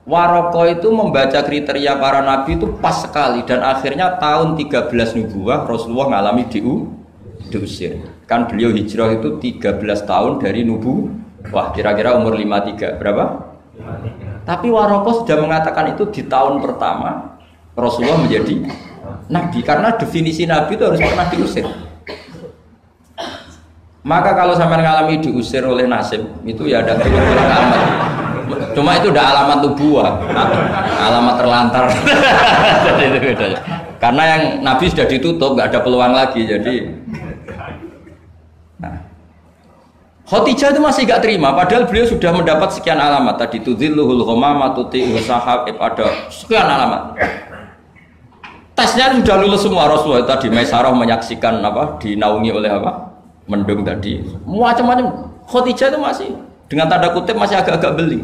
[0.10, 4.90] Waroko itu membaca kriteria para nabi itu pas sekali dan akhirnya tahun 13
[5.22, 6.90] nubuah Rasulullah mengalami diu
[7.54, 9.78] diusir kan beliau hijrah itu 13
[10.10, 11.14] tahun dari nubu
[11.54, 13.24] wah kira-kira umur 53 berapa?
[13.78, 14.50] 53.
[14.50, 17.38] tapi Waroko sudah mengatakan itu di tahun pertama
[17.78, 18.66] Rasulullah menjadi
[19.30, 21.70] nabi karena definisi nabi itu harus pernah diusir.
[24.00, 28.09] Maka kalau sampai mengalami diusir oleh nasib itu ya ada amat.
[28.80, 30.10] Cuma itu udah alamat nubuah,
[31.04, 31.84] alamat terlantar.
[33.12, 33.48] itu.
[34.00, 36.48] Karena yang Nabi sudah ditutup, nggak ada peluang lagi.
[36.48, 36.88] Jadi,
[38.80, 39.04] nah,
[40.24, 43.60] Khotijah itu masih gak terima, padahal beliau sudah mendapat sekian alamat tadi.
[43.60, 47.20] Tudzilluhul ghamama tuti sahab ada sekian alamat
[48.80, 53.12] tesnya sudah lulus semua Rasulullah tadi Maisarah menyaksikan apa dinaungi oleh apa
[53.52, 56.30] mendung tadi macam-macam Khotijah itu masih
[56.72, 58.24] dengan tanda kutip masih agak-agak beli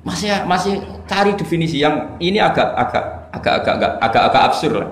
[0.00, 3.04] masih masih cari definisi yang ini agak agak
[3.36, 4.90] agak agak agak agak, agak absurd lah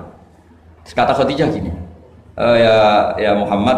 [0.88, 1.72] kata Khotijah gini
[2.36, 2.76] e, ya
[3.16, 3.76] ya Muhammad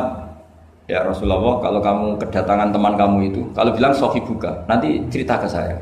[0.90, 5.46] ya Rasulullah kalau kamu kedatangan teman kamu itu kalau bilang sofi buka nanti cerita ke
[5.46, 5.78] saya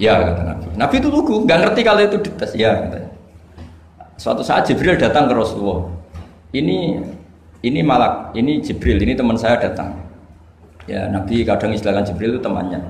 [0.00, 0.66] Ya kata Nabi.
[0.74, 2.50] Nabi itu lugu, nggak ngerti kalau itu dites.
[2.58, 3.10] Ya katanya.
[4.16, 5.86] Suatu saat Jibril datang ke Rasulullah.
[6.50, 6.98] Ini
[7.62, 9.94] ini malak, ini Jibril, ini teman saya datang.
[10.90, 12.80] Ya Nabi kadang istilahkan Jibril itu temannya.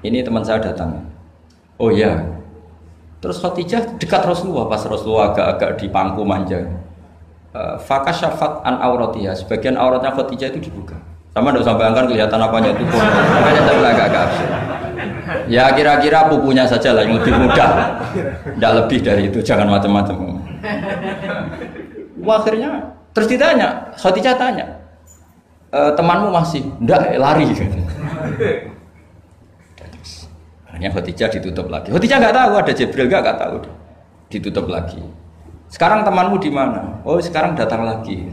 [0.00, 1.04] Ini teman saya datang.
[1.76, 2.24] Oh ya.
[3.20, 6.64] Terus Khadijah dekat Rasulullah pas Rasulullah agak-agak di pangku manja.
[7.52, 9.36] Uh, Fakashafat an auratiha.
[9.36, 10.96] Sebagian auratnya Khadijah itu dibuka.
[11.30, 12.98] Sama tidak usah bayangkan kelihatan apanya itu pun.
[12.98, 14.28] Makanya saya agak-agak
[15.46, 17.70] Ya kira-kira pupunya saja lah yang lebih mudah.
[18.54, 20.42] Tidak lebih dari itu, jangan macam-macam.
[22.20, 22.70] Akhirnya
[23.10, 24.66] terus ditanya, Khadijah tanya,
[25.74, 26.62] e, temanmu masih?
[26.78, 27.46] Tidak, lari.
[30.80, 31.92] Hanya Khadijah ditutup lagi.
[31.92, 33.56] Khadijah nggak tahu ada Jibril nggak nggak tahu.
[34.32, 35.04] Ditutup lagi.
[35.68, 37.04] Sekarang temanmu di mana?
[37.04, 38.32] Oh sekarang datang lagi.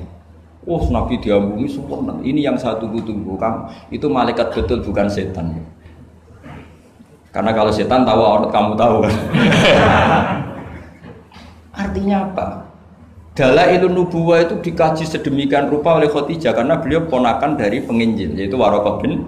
[0.64, 2.16] Oh Nabi diambungi sempurna.
[2.24, 3.36] Ini yang saya tunggu-tunggu.
[3.36, 5.60] Kamu itu malaikat betul bukan setan.
[7.36, 9.04] Karena kalau setan tahu aurat kamu tahu.
[11.84, 12.64] Artinya apa?
[13.36, 19.04] Dalailun nubuwah itu dikaji sedemikian rupa oleh Khadijah karena beliau ponakan dari penginjil yaitu Warokah
[19.04, 19.28] bin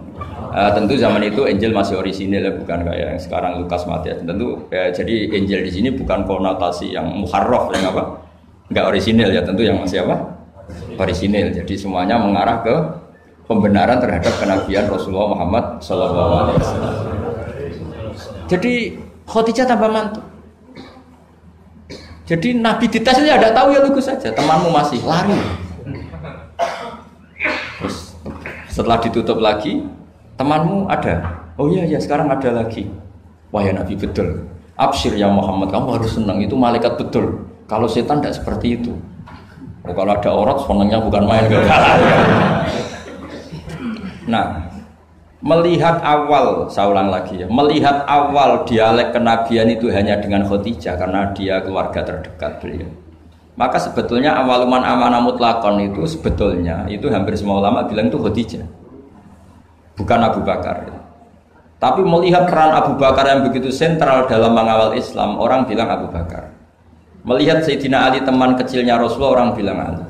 [0.49, 4.21] uh, tentu zaman itu Injil masih orisinil ya bukan kayak yang sekarang Lukas Matias.
[4.21, 8.03] Tentu ya, jadi Injil di sini bukan konotasi yang muharraf yang apa?
[8.69, 10.38] Nggak orisinil ya tentu yang masih apa?
[10.99, 11.53] Orisinil.
[11.53, 12.75] Jadi semuanya mengarah ke
[13.49, 16.53] pembenaran terhadap kenabian Rasulullah Muhammad SAW
[18.49, 18.97] jadi
[19.29, 20.21] Khadijah tambah mantu.
[22.25, 24.33] Jadi Nabi dites itu ada tahu ya lugu saja.
[24.33, 25.38] Temanmu masih lari.
[27.77, 28.17] Terus
[28.69, 29.85] setelah ditutup lagi,
[30.39, 31.43] temanmu ada.
[31.60, 32.88] Oh iya ya sekarang ada lagi.
[33.52, 34.47] Wah ya Nabi betul.
[34.80, 37.43] Absir ya Muhammad, kamu harus senang itu malaikat betul.
[37.67, 38.95] Kalau setan tidak seperti itu.
[39.84, 41.43] Oh, kalau ada orang senangnya bukan main
[44.30, 44.69] Nah,
[45.39, 51.32] melihat awal saya ulang lagi ya melihat awal dialek kenabian itu hanya dengan Khadijah karena
[51.32, 52.91] dia keluarga terdekat beliau
[53.56, 58.67] maka sebetulnya awaluman amanah mutlakon itu sebetulnya itu hampir semua ulama bilang itu Khadijah
[59.99, 60.88] bukan Abu Bakar.
[61.79, 66.55] Tapi melihat peran Abu Bakar yang begitu sentral dalam mengawal Islam orang bilang Abu Bakar.
[67.27, 70.05] Melihat Sayyidina Ali teman kecilnya Rasulullah orang bilang Ali.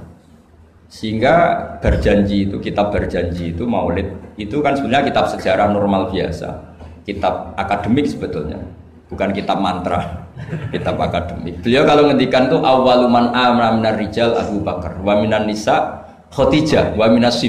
[0.89, 1.33] Sehingga
[1.81, 4.09] berjanji itu kitab berjanji itu maulid
[4.41, 6.69] itu kan sebenarnya kitab sejarah normal biasa.
[7.05, 8.61] Kitab akademik sebetulnya
[9.09, 10.29] bukan kitab mantra
[10.73, 11.61] kitab akademik.
[11.61, 17.09] Beliau kalau ngendikan tuh awaluman amra minar rijal Abu Bakar wa minan nisa Khadijah wa
[17.09, 17.41] minas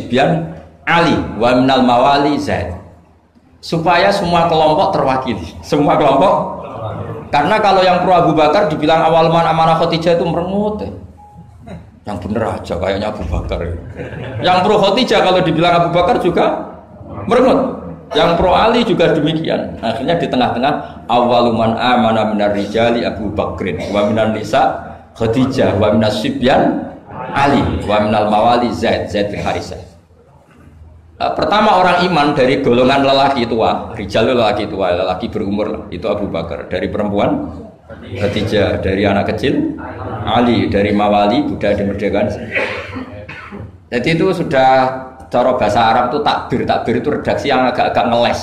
[0.88, 2.76] Ali wa minal mawali Zaid
[3.60, 6.62] supaya semua kelompok terwakili semua kelompok
[7.30, 10.90] karena kalau yang pro Abu Bakar dibilang awal man amanah Khadijah itu merengut ya
[12.08, 13.60] yang bener aja kayaknya Abu Bakar.
[14.40, 16.44] Yang pro Khadijah kalau dibilang Abu Bakar juga
[17.28, 17.78] merengut.
[18.10, 19.78] Yang pro Ali juga demikian.
[19.78, 24.80] Akhirnya di tengah-tengah awaluman amana minar rijali Abu Bakrin wa minan nisa
[25.14, 26.90] Khadijah wa minas sibyan
[27.30, 29.89] Ali wa minal mawali Zaid Zaid bin Harisah.
[31.20, 36.32] Uh, pertama orang iman dari golongan lelaki tua, rijal lelaki tua, lelaki berumur itu Abu
[36.32, 36.72] Bakar.
[36.72, 37.60] Dari perempuan
[38.16, 38.80] Khadijah.
[38.80, 39.76] Dari anak kecil
[40.24, 40.72] Ali.
[40.72, 42.26] Dari Mawali Buddha dimerdekakan
[43.90, 44.70] jadi itu sudah
[45.26, 46.62] cara bahasa Arab itu takbir.
[46.62, 48.40] Takbir itu redaksi yang agak-agak ngeles.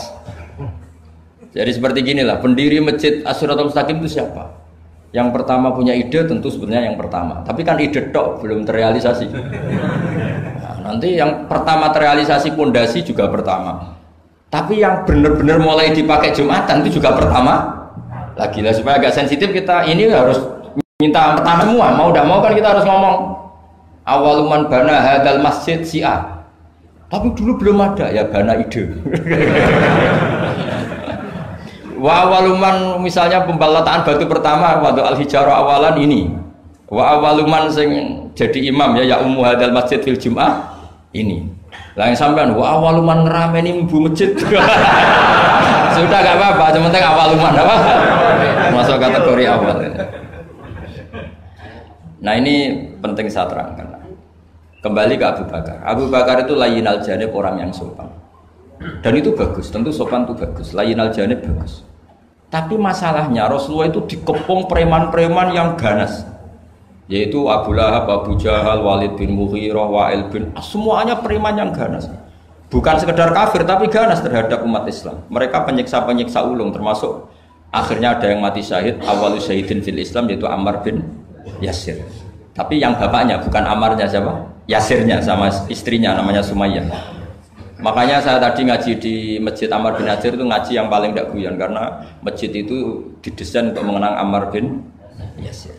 [1.56, 4.52] Jadi seperti gini lah pendiri masjid Asyuratul Mustaqim itu siapa?
[5.16, 7.48] Yang pertama punya ide tentu sebenarnya yang pertama.
[7.48, 9.26] Tapi kan ide tok belum terrealisasi
[10.88, 14.00] nanti yang pertama terrealisasi pondasi juga pertama.
[14.48, 17.76] Tapi yang benar-benar mulai dipakai Jumatan itu juga pertama.
[18.40, 20.40] Lagi lah supaya agak sensitif kita ini harus
[21.04, 21.88] minta pertama semua.
[21.92, 23.16] Mau tidak mau kan kita harus ngomong
[24.08, 26.38] awaluman bana hadal masjid si A
[27.08, 28.84] tapi dulu belum ada ya bana ide.
[32.04, 36.36] Wa awaluman misalnya pembalataan batu pertama waktu al hijarah awalan ini.
[36.92, 37.90] Wa awaluman sing
[38.36, 40.77] jadi imam ya ya ummu hadal masjid fil jum'ah
[41.24, 41.38] ini.
[41.98, 44.34] Lah yang sampean wa awaluman ngerameni ibu masjid.
[45.98, 47.76] Sudah gak apa-apa cuma awal umat apa?
[48.78, 49.78] Masuk kategori awal.
[52.22, 53.98] Nah ini penting saya terangkan.
[54.78, 55.78] Kembali ke Abu Bakar.
[55.82, 58.14] Abu Bakar itu layin al janib orang yang sopan.
[59.02, 60.78] Dan itu bagus tentu sopan itu bagus.
[60.78, 61.82] Layin al janib bagus.
[62.48, 66.24] Tapi masalahnya Rasulullah itu dikepung preman-preman yang ganas
[67.08, 72.12] yaitu Abu Lahab, Abu Jahal, Walid bin Mughirah, Wa'il bin semuanya preman yang ganas
[72.68, 75.24] bukan sekedar kafir tapi ganas terhadap umat Islam.
[75.32, 77.32] Mereka penyiksa-penyiksa ulung termasuk
[77.72, 81.04] akhirnya ada yang mati syahid awal syahidin fil Islam yaitu Ammar bin
[81.64, 82.04] Yasir.
[82.52, 84.34] Tapi yang bapaknya bukan Ammarnya siapa?
[84.68, 86.90] Yasirnya sama istrinya namanya Sumayyah.
[87.78, 91.62] Makanya saya tadi ngaji di Masjid Ammar bin Najir itu ngaji yang paling tidak guyon
[91.62, 94.82] karena masjid itu didesain untuk mengenang Ammar bin
[95.38, 95.77] Yasir.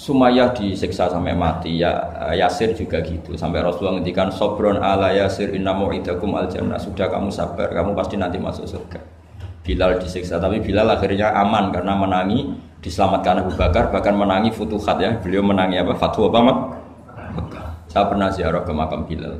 [0.00, 1.76] Sumayyah disiksa sampai mati.
[1.76, 1.92] Ya
[2.32, 3.36] Yasir juga gitu.
[3.36, 8.16] Sampai Rasulullah ngendikan sobron ala Yasir inna mu'idakum al jannah sudah kamu sabar kamu pasti
[8.16, 8.96] nanti masuk surga.
[9.60, 12.48] Bilal disiksa tapi Bilal akhirnya aman karena menangi
[12.80, 15.20] diselamatkan Abu Bakar bahkan menangi futuhat ya.
[15.20, 15.92] Beliau menangi apa?
[15.92, 16.52] Fatwa apa
[17.92, 19.36] saya pernah ziarah ke makam Bilal.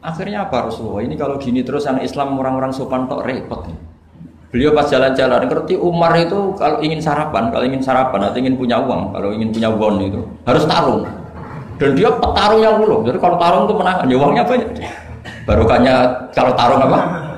[0.00, 1.04] Akhirnya apa Rasulullah?
[1.04, 3.91] Ini kalau gini terus yang Islam orang-orang sopan tok repot nih.
[4.52, 8.76] Beliau pas jalan-jalan ngerti Umar itu kalau ingin sarapan kalau ingin sarapan atau ingin punya
[8.78, 11.08] uang kalau ingin punya won itu harus tarung
[11.80, 14.68] dan dia petarung yang ulung jadi kalau tarung itu menang ya uangnya banyak
[15.48, 15.94] barokahnya
[16.36, 17.32] kalau tarung apa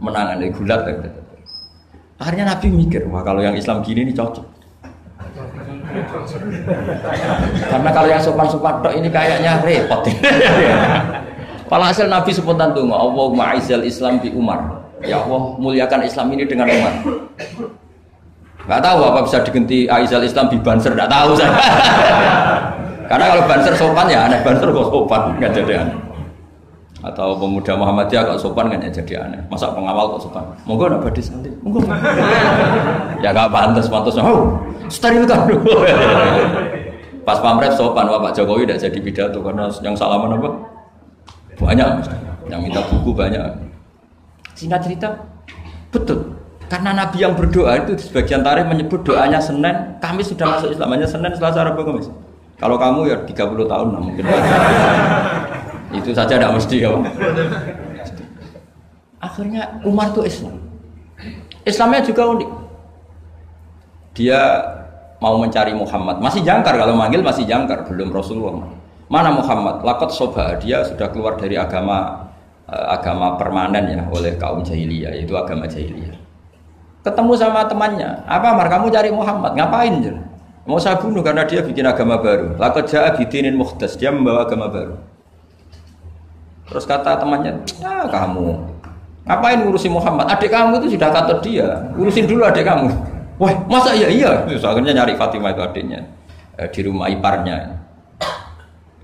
[0.00, 1.08] menangan dari gulat gitu.
[2.16, 4.56] Akhirnya Nabi mikir, wah kalau yang Islam gini ini cocok.
[7.68, 10.00] Karena kalau yang sopan-sopan ini kayaknya repot.
[11.90, 14.85] hasil Nabi spontan tuh, Allah ma'izal Islam di Umar.
[15.04, 16.94] Ya Allah muliakan Islam ini dengan Umar.
[18.66, 21.52] Gak tahu apa bisa diganti Aizal Islam di Banser, gak tahu saya.
[23.10, 26.06] Karena kalau Banser sopan ya aneh, Banser kok sopan, nggak jadi aneh
[27.06, 29.40] atau pemuda Muhammadiyah kok sopan kan jadi aneh.
[29.46, 30.42] Masa pengawal kok sopan?
[30.66, 31.54] Monggo nak badhe santai.
[31.62, 31.86] Monggo.
[33.24, 34.18] ya gak pantas, pantas.
[34.18, 34.58] Oh,
[34.90, 35.46] steril kan.
[37.22, 40.50] Pas pamret sopan Pak Jokowi tidak jadi pidato karena yang salaman apa?
[41.62, 41.88] Banyak.
[42.50, 43.65] Yang minta buku banyak.
[44.56, 45.08] Singkat cerita,
[45.92, 46.32] betul.
[46.66, 50.88] Karena Nabi yang berdoa itu di sebagian tarikh menyebut doanya Senin, kami sudah masuk Islam
[50.98, 52.10] hanya Senin, Selasa, Rabu, Kamis.
[52.56, 54.24] Kalau kamu ya 30 tahun lah mungkin.
[56.02, 56.90] Itu saja tidak mesti ya.
[59.22, 60.58] Akhirnya Umar itu Islam.
[61.62, 62.50] Islamnya juga unik.
[64.18, 64.40] Dia
[65.22, 66.18] mau mencari Muhammad.
[66.18, 68.66] Masih jangkar kalau manggil masih jangkar, belum Rasulullah.
[69.06, 69.86] Mana Muhammad?
[69.86, 72.25] Lakot soba dia sudah keluar dari agama
[72.66, 76.18] agama permanen ya oleh kaum jahiliyah yaitu agama jahiliyah.
[77.06, 79.54] Ketemu sama temannya, apa Mar kamu cari Muhammad?
[79.54, 79.94] Ngapain?
[80.66, 82.58] Mau saya bunuh karena dia bikin agama baru.
[82.58, 84.98] Lakot ja'a bidinin muhdas, dia membawa agama baru.
[86.66, 88.74] Terus kata temannya, ya kamu
[89.26, 90.26] ngapain ngurusin Muhammad?
[90.30, 92.90] Adik kamu itu sudah kata dia, urusin dulu adik kamu.
[93.36, 94.30] Wah, masa iya iya?
[94.48, 96.00] Terus akhirnya nyari Fatimah itu adiknya
[96.56, 97.85] eh, di rumah iparnya.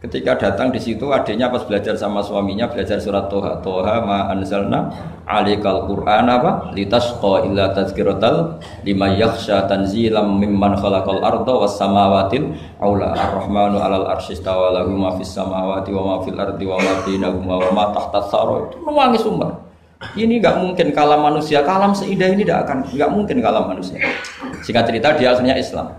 [0.02, 3.62] Ketika datang di situ adiknya pas belajar sama suaminya belajar surat Toha.
[3.62, 4.90] Toha ma anzalna
[5.30, 6.74] alikal Quran apa?
[6.74, 12.50] Litasqa illa tazkiratal lima yakhsha tanzilam mimman khalaqal arda was samawatil
[12.82, 13.14] aula.
[13.14, 17.84] Ar-rahmanu alal arsyistawa lahu ma fis samawati wa ma fil ardi wa ma wa ma
[17.94, 18.74] tahta tsara.
[18.74, 19.54] Itu nangis sumber.
[20.18, 21.62] Ini nggak mungkin kalam manusia.
[21.62, 24.02] Kalam seindah ini tidak akan nggak mungkin kalam manusia.
[24.66, 25.94] Singkat cerita dia akhirnya Islam.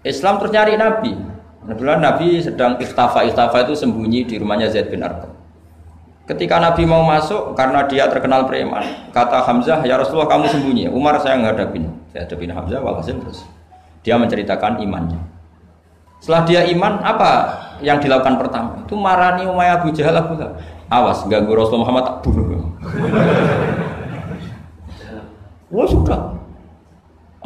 [0.00, 5.00] Islam terus nyari Nabi Kebetulan Nabi sedang istafa istafa itu sembunyi di rumahnya Zaid bin
[5.02, 5.32] Arqam.
[6.26, 8.82] Ketika Nabi mau masuk karena dia terkenal preman,
[9.14, 10.90] kata Hamzah, "Ya Rasulullah, kamu sembunyi.
[10.90, 13.46] Umar saya ngadapin." Saya hadapin Hamzah walhasil terus.
[14.02, 15.22] Dia menceritakan imannya.
[16.18, 17.30] Setelah dia iman, apa
[17.78, 18.82] yang dilakukan pertama?
[18.82, 20.34] Itu marani Umayyah Abu Jahal Abu
[20.86, 22.62] Awas, ganggu Rasulullah Muhammad tak bunuh.
[25.74, 26.35] Wah sudah,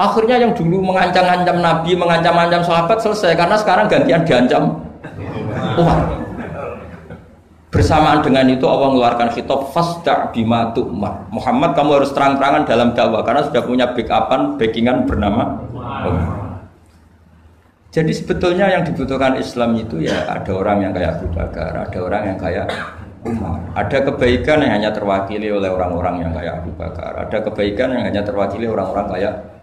[0.00, 4.80] Akhirnya yang dulu mengancam-ancam Nabi, mengancam-ancam sahabat selesai karena sekarang gantian diancam
[5.76, 6.00] Umar.
[7.68, 11.28] Bersamaan dengan itu Allah mengeluarkan khitab fasda bima tu'mar.
[11.28, 16.64] Muhammad kamu harus terang-terangan dalam dakwah karena sudah punya backupan, backingan bernama Umar.
[17.92, 22.22] Jadi sebetulnya yang dibutuhkan Islam itu ya ada orang yang kayak Abu Bakar, ada orang
[22.24, 22.66] yang kayak
[23.20, 23.60] Umar.
[23.76, 27.12] Ada kebaikan yang hanya terwakili oleh orang-orang yang kayak Abu Bakar.
[27.28, 29.59] Ada kebaikan yang hanya terwakili orang-orang kayak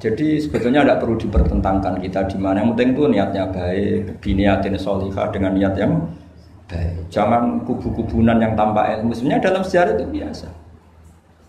[0.00, 2.62] jadi sebetulnya tidak perlu dipertentangkan kita di mana.
[2.62, 5.92] Yang penting itu niatnya baik, biniatin solihah dengan niat yang
[6.66, 7.12] baik.
[7.12, 9.12] Jangan kubu-kubunan yang tanpa ilmu.
[9.12, 10.48] Sebenarnya dalam sejarah itu biasa.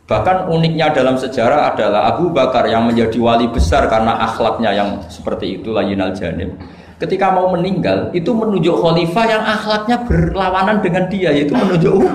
[0.06, 5.58] Bahkan uniknya dalam sejarah adalah Abu Bakar yang menjadi wali besar karena akhlaknya yang seperti
[5.58, 6.54] itu layinal janim.
[7.02, 12.06] Ketika mau meninggal itu menunjuk khalifah yang akhlaknya berlawanan dengan dia yaitu menunjuk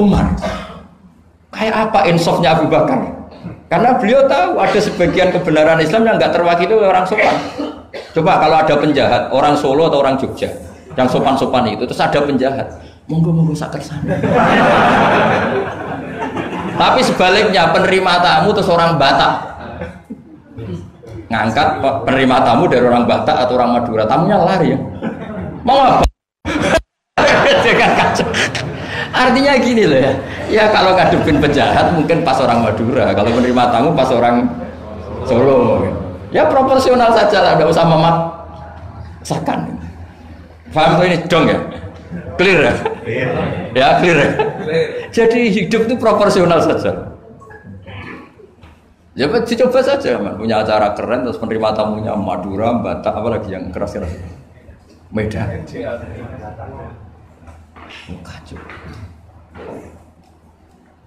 [0.00, 0.32] Umar.
[1.52, 3.19] Kayak apa insofnya Abu Bakar?
[3.70, 7.38] Karena beliau tahu ada sebagian kebenaran Islam yang nggak terwakili oleh orang sopan.
[8.10, 10.50] Coba kalau ada penjahat, orang Solo atau orang Jogja,
[10.98, 12.66] yang sopan-sopan itu, terus ada penjahat,
[13.06, 14.18] monggo monggo sakit sana.
[16.74, 19.32] Tapi sebaliknya penerima tamu terus orang Batak
[21.30, 24.78] ngangkat penerima tamu dari orang Batak atau orang Madura, tamunya lari ya.
[25.62, 26.02] Mau apa?
[29.10, 30.12] Artinya gini loh ya.
[30.50, 34.46] Ya kalau ngadepin penjahat mungkin pas orang Madura, kalau menerima tamu pas orang
[35.26, 35.84] Solo.
[36.30, 39.58] Ya proporsional saja lah, tidak usah memaksakan.
[40.70, 41.58] Paham tuh ini dong ya?
[42.38, 42.74] Clear ya?
[43.74, 44.30] Ya clear ya?
[45.10, 47.10] Jadi hidup itu proporsional saja.
[49.18, 50.38] Ya coba saja, man.
[50.38, 54.08] punya acara keren terus penerima tamunya Madura, Batak, apalagi yang keras-keras.
[55.10, 55.66] Medan.
[58.22, 58.60] Kacau.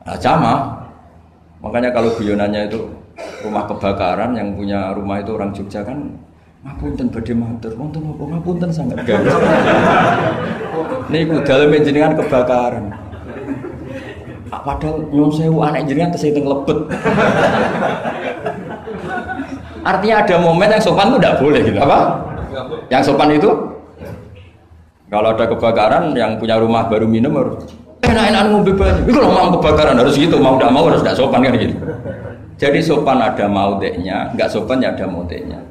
[0.03, 0.53] Nah, sama.
[1.63, 2.79] Makanya kalau guyonannya itu
[3.39, 6.11] rumah kebakaran yang punya rumah itu orang Jogja kan
[6.63, 7.71] ngapunten badhe matur.
[7.79, 9.31] Wonten apa ngapunten sangat gawe
[11.11, 12.91] niku dalem jenengan kebakaran.
[14.53, 16.77] Ah, padahal nyuwun sewu anak jenengan tesih teng lebet.
[19.83, 21.99] Artinya ada momen yang sopan itu tidak boleh gitu apa?
[22.87, 23.49] Yang sopan itu
[25.13, 27.69] kalau ada kebakaran yang punya rumah baru minum harus
[28.01, 29.01] enak-enak ngombe banyu.
[29.13, 31.77] Itu mau kebakaran harus gitu, mau tidak mau harus tidak sopan kan gitu.
[32.57, 35.61] Jadi sopan ada maudeknya, nggak sopan ya ada maudeknya.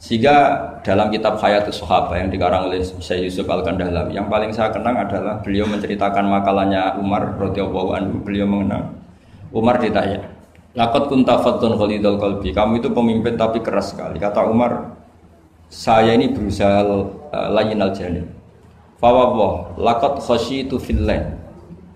[0.00, 0.36] Sehingga
[0.80, 4.96] dalam kitab Hayatus Sohaba yang dikarang oleh Syekh Yusuf Al Kandahlawi, yang paling saya kenang
[4.96, 8.14] adalah beliau menceritakan makalahnya Umar radhiyallahu anhu.
[8.24, 8.96] Beliau mengenang
[9.52, 10.24] Umar ditanya,
[10.72, 12.54] Lakot kunta fattun khalidul qalbi.
[12.54, 14.16] Kamu itu pemimpin tapi keras sekali.
[14.16, 14.96] Kata Umar,
[15.68, 16.80] saya ini berusaha
[17.50, 18.39] lain al janin.
[19.00, 21.40] Fawwah, lakot khasyitu fillah.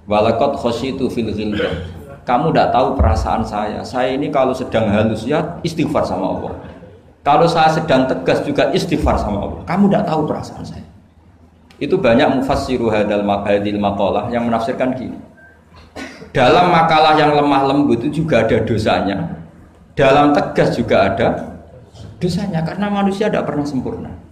[0.08, 1.84] Walakot khosyitu fil ghildan.
[2.24, 3.84] Kamu tidak tahu perasaan saya.
[3.84, 6.52] Saya ini kalau sedang halus ya istighfar sama Allah.
[7.20, 9.60] Kalau saya sedang tegas juga istighfar sama Allah.
[9.68, 10.88] Kamu tidak tahu perasaan saya.
[11.76, 15.20] Itu banyak mufassiru hadal hadil maqalah yang menafsirkan gini.
[16.32, 19.44] Dalam makalah yang lemah lembut itu juga ada dosanya.
[19.92, 21.28] Dalam tegas juga ada
[22.16, 24.23] dosanya karena manusia tidak pernah sempurna.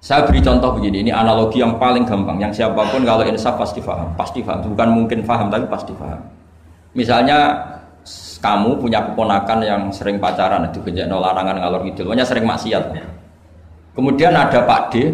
[0.00, 3.84] Saya beri contoh begini, ini analogi yang paling gampang, yang siapa pun kalau insaf pasti
[3.84, 6.16] paham, pasti paham, bukan mungkin paham tapi pasti paham.
[6.96, 7.52] Misalnya
[8.40, 12.96] kamu punya keponakan yang sering pacaran, itu no larangan ngalor ngidul, pokoknya sering maksiat.
[13.92, 15.12] Kemudian ada Pak D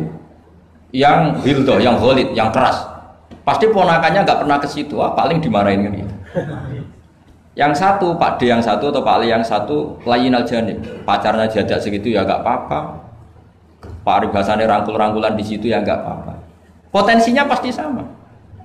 [0.95, 2.87] yang hildo, yang holid, yang keras.
[3.43, 6.15] Pasti ponakannya nggak pernah ke situ, ah, paling dimarahin gitu.
[7.59, 11.83] Yang satu, Pak D yang satu atau Pak Ali yang satu, lain nih, pacarnya jajak
[11.83, 13.03] segitu ya nggak apa-apa,
[14.07, 16.35] paribasannya rangkul-rangkulan di situ ya nggak apa-apa.
[16.95, 18.07] Potensinya pasti sama.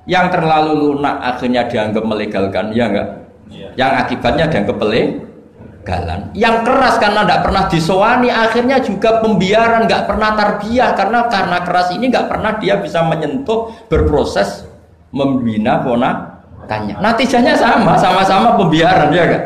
[0.06, 3.08] Yang terlalu lunak akhirnya dianggap melegalkan, ya enggak?
[3.50, 3.70] Ya.
[3.74, 6.20] Yang akibatnya dianggap pelegalan.
[6.38, 11.88] Yang keras karena tidak pernah disowani, akhirnya juga pembiaran, nggak pernah tarbiyah karena karena keras
[11.94, 14.70] ini nggak pernah dia bisa menyentuh, berproses
[15.10, 17.02] membina ponakannya.
[17.02, 19.44] Natijahnya sama, sama-sama pembiaran ya enggak?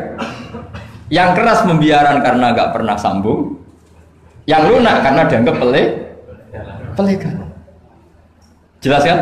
[1.06, 3.65] Yang keras pembiaran karena nggak pernah sambung,
[4.46, 5.82] yang lunak karena dianggap pele
[6.94, 7.36] pelegan.
[8.80, 9.18] Jelas kan?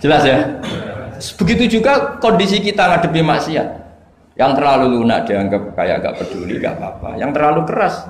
[0.00, 0.38] Jelas ya?
[1.40, 3.68] Begitu juga kondisi kita ngadepi maksiat.
[4.36, 7.20] Yang terlalu lunak dianggap kayak gak peduli, gak apa-apa.
[7.20, 8.08] Yang terlalu keras,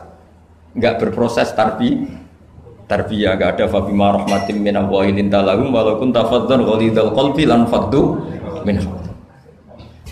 [0.79, 2.07] gak berproses tarbi,
[2.87, 8.19] tarbiyah gak ada fabima rahmatim min Allah talahum walaupun tafadzan ghalidul qalbi lan faddu
[8.67, 8.79] min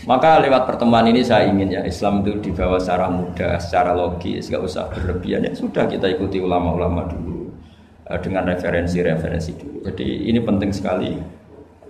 [0.09, 4.65] maka lewat pertemuan ini saya ingin ya Islam itu dibawa secara mudah, secara logis, nggak
[4.65, 5.45] usah berlebihan.
[5.45, 7.53] Ya sudah kita ikuti ulama-ulama dulu
[8.09, 9.85] uh, dengan referensi-referensi dulu.
[9.85, 11.13] Jadi ini penting sekali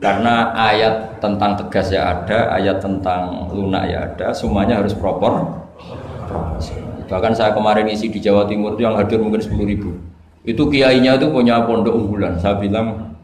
[0.02, 5.54] karena ayat tentang tegas ya ada, ayat tentang lunak ya ada, semuanya harus proper.
[7.06, 9.94] Bahkan saya kemarin isi di Jawa Timur itu yang hadir mungkin 10 ribu.
[10.42, 12.34] Itu kiainya itu punya pondok unggulan.
[12.42, 13.14] Saya bilang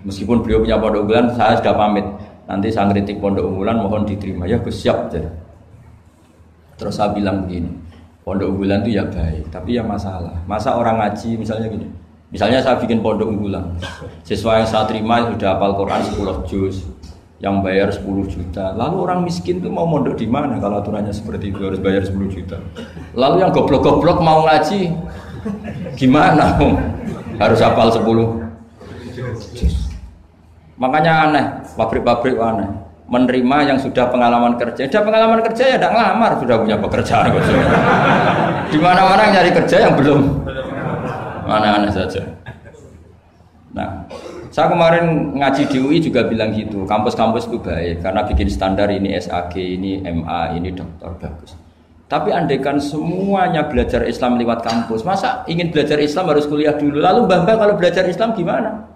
[0.00, 2.08] meskipun beliau punya pondok unggulan, saya sudah pamit
[2.44, 4.44] nanti saya kritik pondok unggulan mohon diterima.
[4.44, 5.28] Ya Gus siap jadi.
[6.74, 7.70] terus saya bilang begini
[8.26, 10.34] pondok unggulan itu ya baik tapi ya masalah.
[10.48, 11.86] Masa orang ngaji misalnya gini.
[12.34, 13.78] Misalnya saya bikin pondok unggulan
[14.26, 16.82] siswa yang saya terima sudah hafal Quran 10 juz
[17.38, 18.74] yang bayar 10 juta.
[18.74, 22.16] Lalu orang miskin tuh mau mondok di mana kalau aturannya seperti itu harus bayar 10
[22.32, 22.58] juta?
[23.14, 24.90] Lalu yang goblok-goblok mau ngaji
[25.94, 26.58] gimana?
[27.42, 28.43] Harus hafal 10
[30.74, 31.44] makanya aneh
[31.78, 34.88] pabrik-pabrik aneh menerima yang sudah pengalaman kerja.
[34.88, 37.30] Sudah pengalaman kerja ya tidak ngelamar, sudah punya pekerjaan.
[38.72, 40.20] Di mana-mana nyari kerja yang belum
[41.44, 42.24] mana-mana saja.
[43.74, 44.06] Nah,
[44.54, 49.18] saya kemarin ngaji di UI juga bilang gitu, kampus-kampus itu baik karena bikin standar ini
[49.18, 51.58] SAG, ini MA, ini dokter bagus.
[52.06, 57.02] Tapi andaikan semuanya belajar Islam lewat kampus, masa ingin belajar Islam harus kuliah dulu?
[57.02, 58.94] Lalu mbah kalau belajar Islam gimana?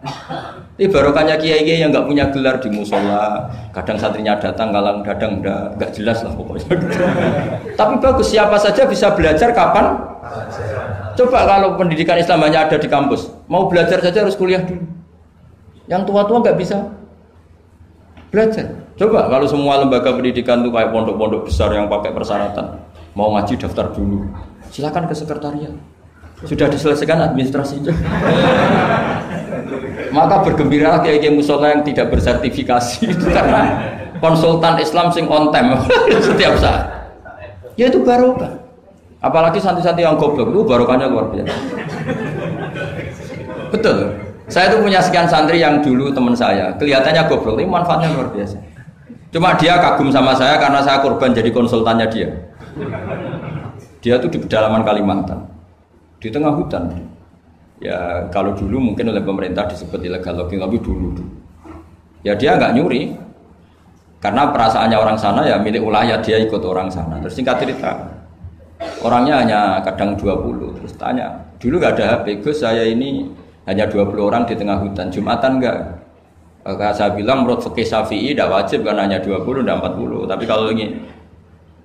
[0.79, 5.33] Ini barokahnya kiai kiai yang nggak punya gelar di musola, kadang santrinya datang, kadang kadang
[5.75, 6.71] nggak jelas lah pokoknya.
[7.79, 9.99] Tapi bagus, siapa saja bisa belajar kapan?
[11.19, 14.87] Coba kalau pendidikan Islam hanya ada di kampus, mau belajar saja harus kuliah dulu.
[15.91, 16.95] Yang tua-tua nggak bisa
[18.31, 18.87] belajar.
[18.95, 22.79] Coba kalau semua lembaga pendidikan itu kayak pondok-pondok besar yang pakai persyaratan,
[23.19, 24.31] mau ngaji daftar dulu
[24.71, 25.75] silakan ke sekretariat
[26.47, 27.91] sudah diselesaikan administrasinya
[30.15, 33.77] Maka bergembira kiai kiai musola yang tidak bersertifikasi itu karena
[34.23, 35.79] konsultan Islam sing on time
[36.27, 37.13] setiap saat.
[37.79, 38.59] Ya itu barokah.
[39.19, 41.55] Apalagi santri-santri yang goblok itu barokahnya luar biasa.
[43.75, 44.15] Betul.
[44.49, 48.57] Saya itu punya sekian santri yang dulu teman saya, kelihatannya goblok, tapi manfaatnya luar biasa.
[49.29, 52.33] Cuma dia kagum sama saya karena saya korban jadi konsultannya dia.
[54.01, 55.48] Dia tuh di pedalaman Kalimantan,
[56.19, 56.91] di tengah hutan.
[57.79, 61.15] Ya kalau dulu mungkin oleh pemerintah disebut illegal logging, tapi dulu.
[62.27, 63.15] Ya dia nggak nyuri,
[64.19, 67.23] karena perasaannya orang sana ya milik ulayat dia ikut orang sana.
[67.23, 67.95] Terus singkat cerita,
[69.07, 73.31] orangnya hanya kadang 20 terus tanya, dulu nggak ada HP, Gus saya ini
[73.71, 75.79] hanya 20 orang di tengah hutan, Jumatan enggak?
[76.67, 80.29] Maka saya bilang menurut fikih Syafi'i tidak wajib karena hanya 20 dan 40.
[80.29, 81.01] Tapi kalau ini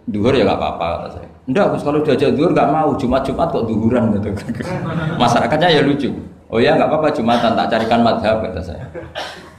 [0.07, 1.29] duhur ya nggak apa-apa kata saya.
[1.43, 2.89] Enggak, kalau diajak duhur nggak mau.
[2.95, 4.29] Jumat-Jumat kok duhuran gitu.
[5.21, 6.09] Masyarakatnya ya lucu.
[6.53, 8.85] Oh ya nggak apa-apa Jumatan tak carikan madhab kata saya.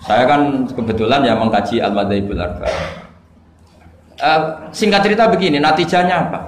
[0.04, 2.68] Saya kan kebetulan ya mengkaji al-madhabul arba.
[4.14, 6.40] Uh, singkat cerita begini, natijahnya apa?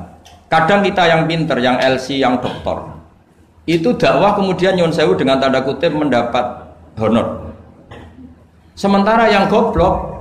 [0.47, 2.95] Kadang kita yang pinter, yang LC, yang doktor,
[3.67, 6.71] itu dakwah kemudian Nyun Sewu dengan tanda kutip mendapat
[7.03, 7.51] honor.
[8.79, 10.16] Sementara yang goblok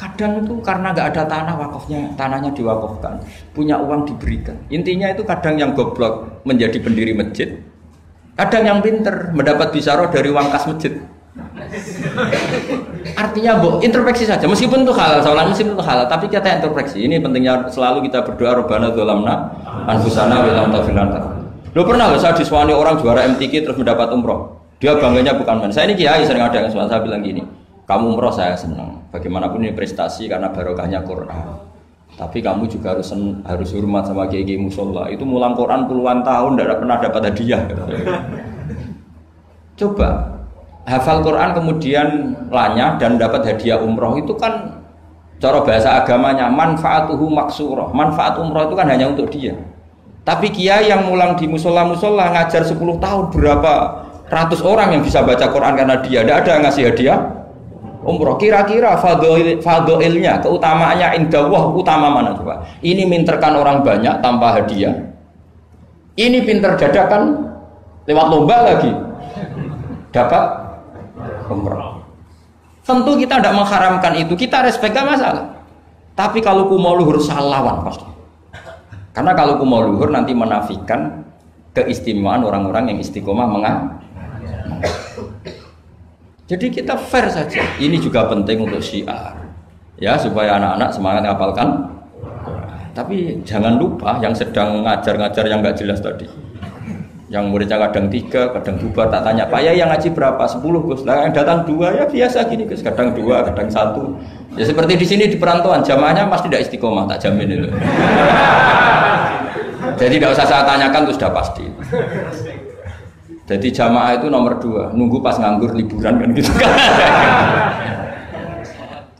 [0.00, 3.20] kadang itu karena nggak ada tanah wakafnya, tanahnya diwakafkan,
[3.52, 4.56] punya uang diberikan.
[4.72, 7.60] Intinya itu kadang yang goblok menjadi pendiri masjid,
[8.32, 10.96] kadang yang pinter mendapat bisaroh dari uang kas masjid.
[13.14, 14.48] Artinya bu, introspeksi saja.
[14.48, 17.04] Meskipun itu halal, soalnya meskipun itu halal, tapi kita introspeksi.
[17.04, 19.52] Ini pentingnya selalu kita berdoa Robbana dolamna
[19.84, 21.08] anfusana wilam taufilan
[21.70, 24.58] Lo pernah gak saya disuani orang juara MTQ terus mendapat umroh?
[24.82, 25.70] Dia bangganya bukan main.
[25.70, 27.46] Saya ini kiai sering ada yang saya bilang gini,
[27.90, 29.02] kamu umroh saya senang.
[29.10, 31.66] Bagaimanapun ini prestasi karena barokahnya Quran.
[32.14, 33.10] Tapi kamu juga harus
[33.42, 35.10] harus hormat sama kiai musola.
[35.10, 37.62] Itu mulang Quran puluhan tahun tidak pernah dapat hadiah.
[39.80, 40.38] Coba
[40.86, 42.08] hafal Quran kemudian
[42.46, 44.78] lanya dan dapat hadiah umroh itu kan
[45.42, 47.90] cara bahasa agamanya manfaatuhu maksuroh.
[47.90, 49.58] Manfaat umroh itu kan hanya untuk dia.
[50.22, 53.74] Tapi kiai yang mulang di musola musola ngajar 10 tahun berapa
[54.30, 57.39] ratus orang yang bisa baca Quran karena dia tidak ada yang ngasih hadiah
[58.04, 58.36] umroh.
[58.40, 62.64] Kira-kira fadoil, fadoilnya, keutamaannya indawah utama mana coba?
[62.80, 64.94] Ini minterkan orang banyak tanpa hadiah.
[66.16, 67.48] Ini pinter dadakan
[68.04, 68.92] lewat lomba lagi
[70.10, 70.44] dapat
[71.48, 72.02] umroh.
[72.84, 75.46] Tentu kita tidak mengharamkan itu, kita respect gak masalah.
[76.18, 78.04] Tapi kalau kumau luhur salawan pasti.
[79.14, 81.22] Karena kalau kumau luhur nanti menafikan
[81.70, 83.76] keistimewaan orang-orang yang istiqomah mengah.
[86.50, 87.62] Jadi kita fair saja.
[87.78, 89.38] Ini juga penting untuk syiar.
[90.02, 91.68] Ya, supaya anak-anak semangat ngapalkan.
[92.90, 96.26] Tapi jangan lupa yang sedang ngajar-ngajar yang nggak jelas tadi.
[97.30, 100.42] Yang muridnya kadang tiga, kadang dua, tak tanya, Pak ya yang ngaji berapa?
[100.50, 101.06] Sepuluh Gus.
[101.06, 102.82] Nah yang datang dua ya biasa gini Gus.
[102.82, 104.18] Kadang dua, kadang satu.
[104.58, 107.70] Ya seperti di sini di perantauan, jamaahnya pasti tidak istiqomah, tak jamin itu.
[110.02, 111.64] Jadi tidak usah saya tanyakan itu sudah pasti.
[113.50, 116.70] Jadi jamaah itu nomor dua, nunggu pas nganggur liburan kan gitu kan.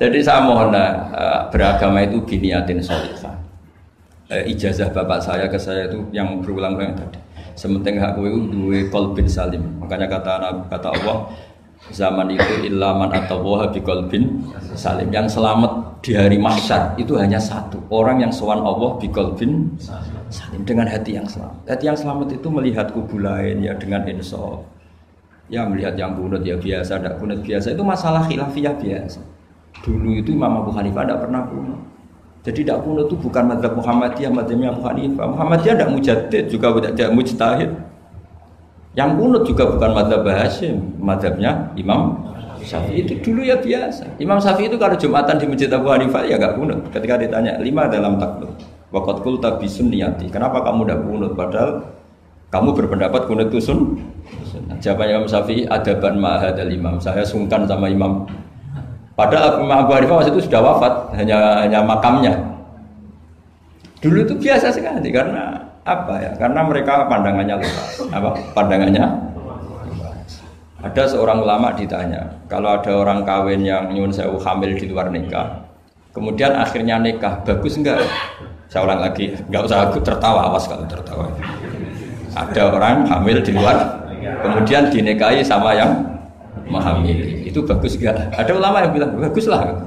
[0.00, 3.34] Jadi saya mohon uh, beragama itu biniatin solihah.
[4.30, 7.18] Uh, ijazah bapak saya ke saya itu yang berulang-ulang tadi.
[7.58, 9.66] Sementing hak kowe duwe qalbin salim.
[9.82, 11.26] Makanya kata kata Allah
[11.90, 15.10] zaman itu ilaman atau wah biqalbin salim.
[15.10, 19.68] Yang selamat di hari mahsyar itu hanya satu orang yang sowan Allah biqalbin
[20.30, 21.66] salim dengan hati yang selamat.
[21.66, 24.64] Hati yang selamat itu melihat kubu lain ya dengan insaf.
[25.50, 29.18] Ya melihat yang kunut ya biasa, tidak kunut biasa itu masalah khilafiyah biasa.
[29.82, 31.80] Dulu itu Imam Abu Hanifah tidak pernah kunut.
[32.40, 35.26] Jadi tidak kuno itu bukan madhab Muhammadiyah, madhabnya Abu Hanifah.
[35.28, 37.70] Muhammadiyah tidak mujadid, juga tidak mujtahid.
[38.98, 42.18] Yang kunut juga bukan madhab Hashim, madhabnya Imam
[42.60, 44.18] Syafi'i itu dulu ya biasa.
[44.18, 46.78] Imam Syafi'i itu kalau Jumatan di Masjid Abu Hanifah ya nggak kunut.
[46.90, 48.52] Ketika ditanya lima dalam takluk,
[48.90, 50.28] wakat kul tabi sunniyati.
[50.28, 51.32] Kenapa kamu tidak kunut?
[51.38, 51.70] Padahal
[52.50, 53.80] kamu berpendapat kunut itu sun.
[54.82, 56.98] Jawabannya Imam Syafi'i adaban ma'hadal imam.
[56.98, 58.26] Saya sungkan sama Imam
[59.14, 62.32] Padahal Imam Abu Hanifah waktu itu sudah wafat, hanya hanya makamnya.
[64.00, 66.30] Dulu itu biasa sekali karena apa ya?
[66.36, 67.88] Karena mereka pandangannya luas.
[68.12, 68.30] Apa?
[68.52, 69.30] Pandangannya
[70.80, 75.68] ada seorang ulama ditanya, kalau ada orang kawin yang nyun sewu hamil di luar nikah,
[76.16, 78.00] kemudian akhirnya nikah, bagus enggak?
[78.72, 81.28] Saya ulang lagi, enggak usah aku tertawa, awas kalau tertawa.
[82.32, 84.08] Ada orang hamil di luar,
[84.40, 86.00] kemudian dinikahi sama yang
[86.64, 88.32] memahami itu bagus gak?
[88.32, 89.84] Ada ulama yang bilang bagus lah.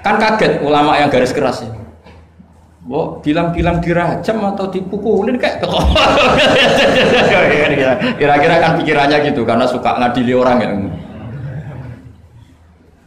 [0.00, 1.83] Kan kaget ulama yang garis keras ya.
[2.84, 5.64] Bo, bilang-bilang dirajam atau dipukulin kayak
[8.20, 10.68] Kira-kira kan pikirannya gitu karena suka ngadili orang ya.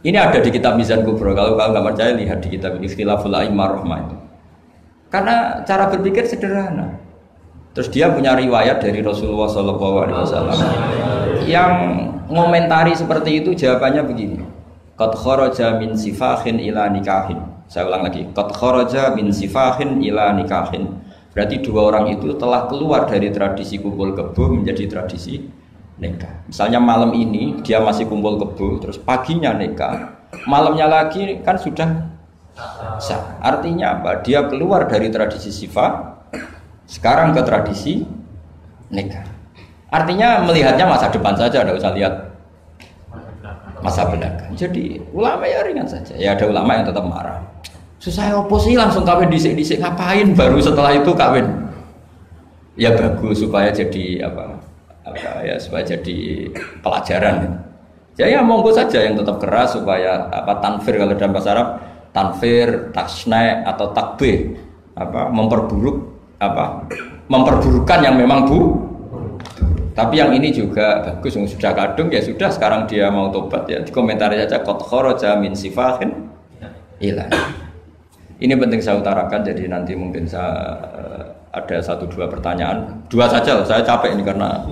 [0.02, 1.30] Ini ada di kitab Mizan Kubro.
[1.30, 4.16] Kalau kalian nggak percaya lihat di kitab Ikhtilaful Aimar itu.
[5.14, 6.98] Karena cara berpikir sederhana.
[7.74, 10.58] Terus dia punya riwayat dari Rasulullah SAW
[11.46, 11.72] yang
[12.26, 14.42] ngomentari seperti itu jawabannya begini.
[14.98, 17.57] Qad kharaja min sifahin ila nikahin.
[17.68, 18.24] Saya ulang lagi.
[18.32, 21.04] Qad kharaja min sifahin ila nikahin.
[21.36, 25.46] Berarti dua orang itu telah keluar dari tradisi kumpul kebo menjadi tradisi
[26.00, 26.48] nikah.
[26.48, 30.18] Misalnya malam ini dia masih kumpul kebo, terus paginya nikah.
[30.48, 32.10] Malamnya lagi kan sudah
[32.98, 33.38] sah.
[33.38, 34.24] Artinya apa?
[34.24, 35.92] Dia keluar dari tradisi sifat,
[36.88, 38.02] sekarang ke tradisi
[38.90, 39.28] nikah.
[39.92, 42.14] Artinya melihatnya masa depan saja, tidak usah lihat
[43.78, 44.52] masa belakang.
[44.58, 46.18] Jadi ulama ya ringan saja.
[46.18, 47.40] Ya ada ulama yang tetap marah.
[47.98, 51.46] Susah apa sih langsung kawin disik-disik ngapain baru setelah itu kawin?
[52.78, 54.54] Ya bagus supaya jadi apa
[55.02, 56.46] apa ya supaya jadi
[56.78, 57.58] pelajaran.
[58.14, 61.68] Ya ya monggo saja yang tetap keras supaya apa tanfir kalau dalam bahasa Arab
[62.14, 64.54] tanfir, taksna atau takbih
[64.94, 66.06] apa memperburuk
[66.38, 66.86] apa
[67.26, 68.88] memperburukan yang memang bu
[69.98, 73.82] tapi yang ini juga bagus, sudah kadung ya sudah sekarang dia mau tobat ya.
[73.82, 76.30] Di komentar saja kot kharaja min sifahin
[77.02, 77.26] ilah.
[78.38, 83.66] Ini penting saya utarakan jadi nanti mungkin saya uh, ada satu dua pertanyaan, dua saja
[83.66, 84.62] saya capek ini karena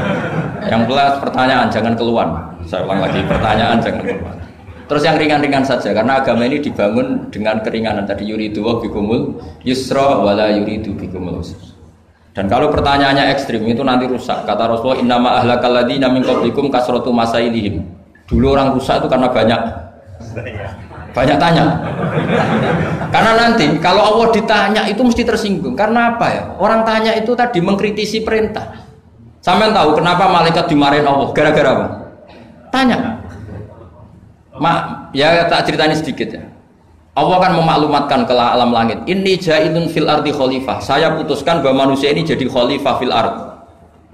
[0.70, 2.54] yang belas pertanyaan jangan keluar.
[2.62, 4.34] Saya ulang lagi pertanyaan jangan keluar.
[4.88, 10.22] Terus yang ringan-ringan saja karena agama ini dibangun dengan keringanan tadi yuridu wa bikumul yusra
[10.22, 11.74] wala yuridu bikumul usra.
[12.38, 14.46] Dan kalau pertanyaannya ekstrim itu nanti rusak.
[14.46, 17.82] Kata Rasulullah, "Innama ahlakal min qablikum kasratu masailihim."
[18.30, 19.60] Dulu orang rusak itu karena banyak
[21.16, 21.64] banyak tanya.
[23.08, 25.72] Karena nanti kalau Allah ditanya itu mesti tersinggung.
[25.72, 26.42] Karena apa ya?
[26.60, 28.84] Orang tanya itu tadi mengkritisi perintah.
[29.40, 31.28] Sampai tahu kenapa malaikat dimarahin Allah?
[31.32, 31.86] Gara-gara apa?
[32.68, 32.98] Tanya.
[34.58, 36.42] Mak, ya tak ceritanya sedikit ya.
[37.18, 39.02] Allah akan memaklumatkan ke alam langit.
[39.06, 40.78] Ini jailun fil ardi khalifah.
[40.78, 43.34] Saya putuskan bahwa manusia ini jadi khalifah fil ard.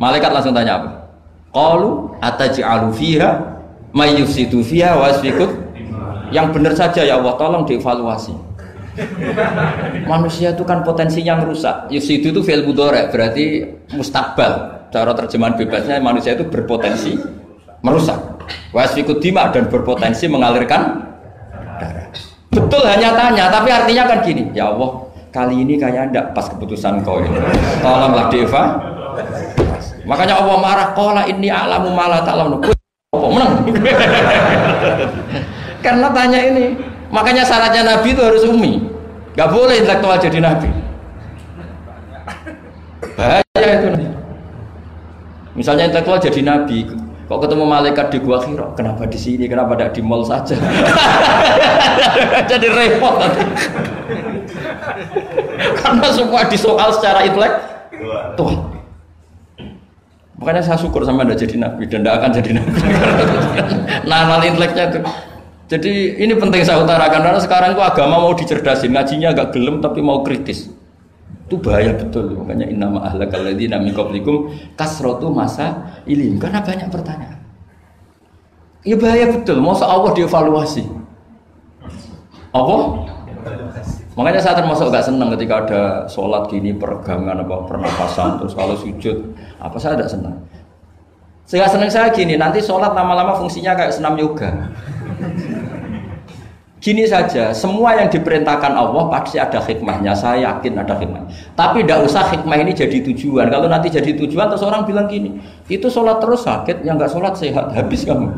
[0.00, 0.90] Malaikat langsung tanya apa?
[1.52, 3.30] Qalu ataj'alu fiha
[3.92, 5.12] may yufsidu fiha wa
[6.34, 8.34] Yang benar saja ya Allah, tolong dievaluasi.
[10.06, 11.86] Manusia itu kan potensinya merusak.
[11.94, 13.44] Yusidu itu fil mudhari, berarti
[13.94, 14.82] mustakbal.
[14.90, 17.14] Cara terjemahan bebasnya manusia itu berpotensi
[17.86, 18.18] merusak.
[18.74, 21.06] Wasfikut dima dan berpotensi mengalirkan
[21.78, 22.10] darah.
[22.50, 27.02] Betul hanya tanya, tapi artinya kan gini, ya Allah, kali ini kayak ndak pas keputusan
[27.02, 27.34] kau ini.
[27.82, 28.62] Tolonglah Deva.
[30.06, 33.54] Makanya Allah marah, kola ini alamu malah tak menang?
[35.84, 36.80] Karena tanya ini,
[37.12, 38.80] makanya syaratnya Nabi itu harus umi.
[39.36, 40.70] Gak boleh intelektual jadi Nabi.
[43.20, 43.88] Bahaya itu.
[45.52, 46.88] Misalnya intelektual jadi Nabi,
[47.24, 50.60] Kok ketemu malaikat di gua kira, kenapa di sini, kenapa tidak di mall saja?
[52.52, 53.40] Jadi repot nanti.
[55.80, 57.52] Karena semua disoal secara intelek.
[58.36, 58.52] Tuh.
[60.36, 62.78] Makanya saya syukur sama anda jadi nabi dan tidak akan jadi nabi.
[64.10, 65.00] nah, inteleknya itu.
[65.64, 70.04] Jadi ini penting saya utarakan karena sekarang itu agama mau dicerdasin, ngajinya agak gelem tapi
[70.04, 70.68] mau kritis.
[71.48, 76.36] Itu bahaya betul makanya innama ahlakal ladzina min qablikum kasratu masa ilim.
[76.36, 77.40] Karena banyak pertanyaan.
[78.84, 80.84] Ya bahaya betul mau Allah dievaluasi?
[82.52, 82.76] Apa?
[84.14, 89.34] Makanya saya termasuk gak senang ketika ada sholat gini peregangan apa pernapasan terus kalau sujud
[89.58, 90.36] apa saya tidak senang
[91.44, 94.70] saya senang saya gini nanti sholat lama-lama fungsinya kayak senam yoga
[96.84, 100.12] Gini saja, semua yang diperintahkan Allah pasti ada hikmahnya.
[100.12, 101.24] Saya yakin ada hikmah.
[101.56, 103.48] Tapi tidak usah hikmah ini jadi tujuan.
[103.48, 105.40] Kalau nanti jadi tujuan, terus orang bilang gini,
[105.72, 108.28] itu sholat terus sakit, yang nggak sholat sehat, habis kamu.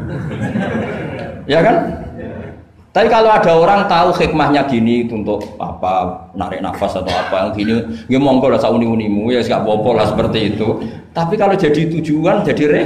[1.53, 2.07] ya kan?
[2.95, 7.75] Tapi kalau ada orang tahu hikmahnya gini untuk apa narik nafas atau apa yang gini,
[8.07, 10.87] ya monggo lah sauni unimu ya nggak apa lah seperti itu.
[11.11, 12.83] Tapi kalau jadi tujuan, jadi re,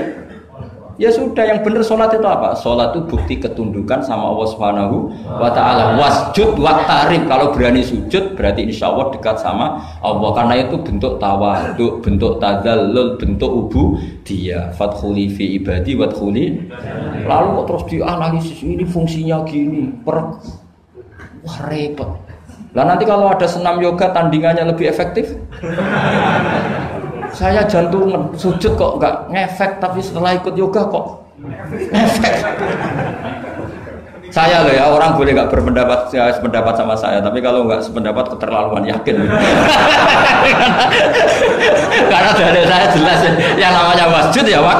[1.01, 2.53] Ya sudah yang benar sholat itu apa?
[2.61, 5.97] Sholat itu bukti ketundukan sama Allah Subhanahu wa taala.
[5.97, 7.25] Wasjud wa tarif.
[7.25, 10.31] Kalau berani sujud berarti insya Allah dekat sama Allah.
[10.37, 13.97] Karena itu bentuk tawaduk, bentuk tadallul, bentuk ubu
[14.29, 14.77] dia.
[14.77, 16.69] Fathuli fi ibadi wadkhuli.
[17.25, 19.89] Lalu kok terus dianalisis ini fungsinya gini.
[20.05, 20.17] Per
[21.41, 22.21] Wah repot.
[22.77, 25.33] Lah nanti kalau ada senam yoga tandingannya lebih efektif?
[27.35, 31.07] Saya jantungan sujud kok nggak ngefek tapi setelah ikut yoga kok
[31.91, 32.35] ngefek
[34.31, 38.31] Saya loh ya orang boleh nggak berpendapat ya, sependapat sama saya, tapi kalau nggak sependapat
[38.31, 39.27] keterlaluan yakin.
[42.07, 43.27] Karena dari saya jelas
[43.59, 44.79] yang namanya wasjud ya wak.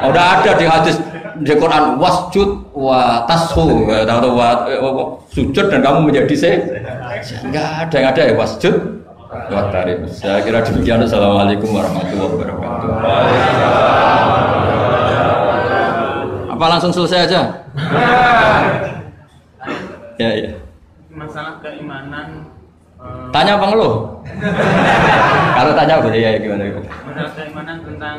[0.00, 0.96] Udah ada di hadis
[1.44, 4.48] di Quran wasjud wa tashu atau wa,
[5.28, 6.50] sujud dan kamu menjadi se
[7.48, 8.99] enggak ada yang ada ya wasjud
[9.30, 9.98] wa tarif.
[10.10, 11.06] Saya kira demikian.
[11.06, 12.88] Assalamualaikum warahmatullahi wabarakatuh.
[16.50, 17.40] Apa langsung selesai aja?
[20.20, 20.50] ya ya.
[21.08, 22.44] Masalah keimanan.
[23.00, 23.94] eh, Tanya apa ngeluh?
[25.56, 26.62] Kalau tanya boleh ya gimana?
[27.06, 28.18] masalah keimanan tentang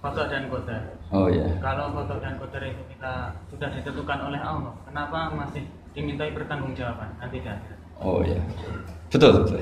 [0.00, 0.82] kodok dan kodar.
[1.12, 1.44] Oh ya.
[1.60, 7.44] Kalau kodok dan kodar itu kita sudah ditentukan oleh Allah, kenapa masih dimintai pertanggungjawaban nanti
[7.44, 7.60] dan
[8.02, 8.38] Oh ya.
[9.12, 9.60] Betul betul.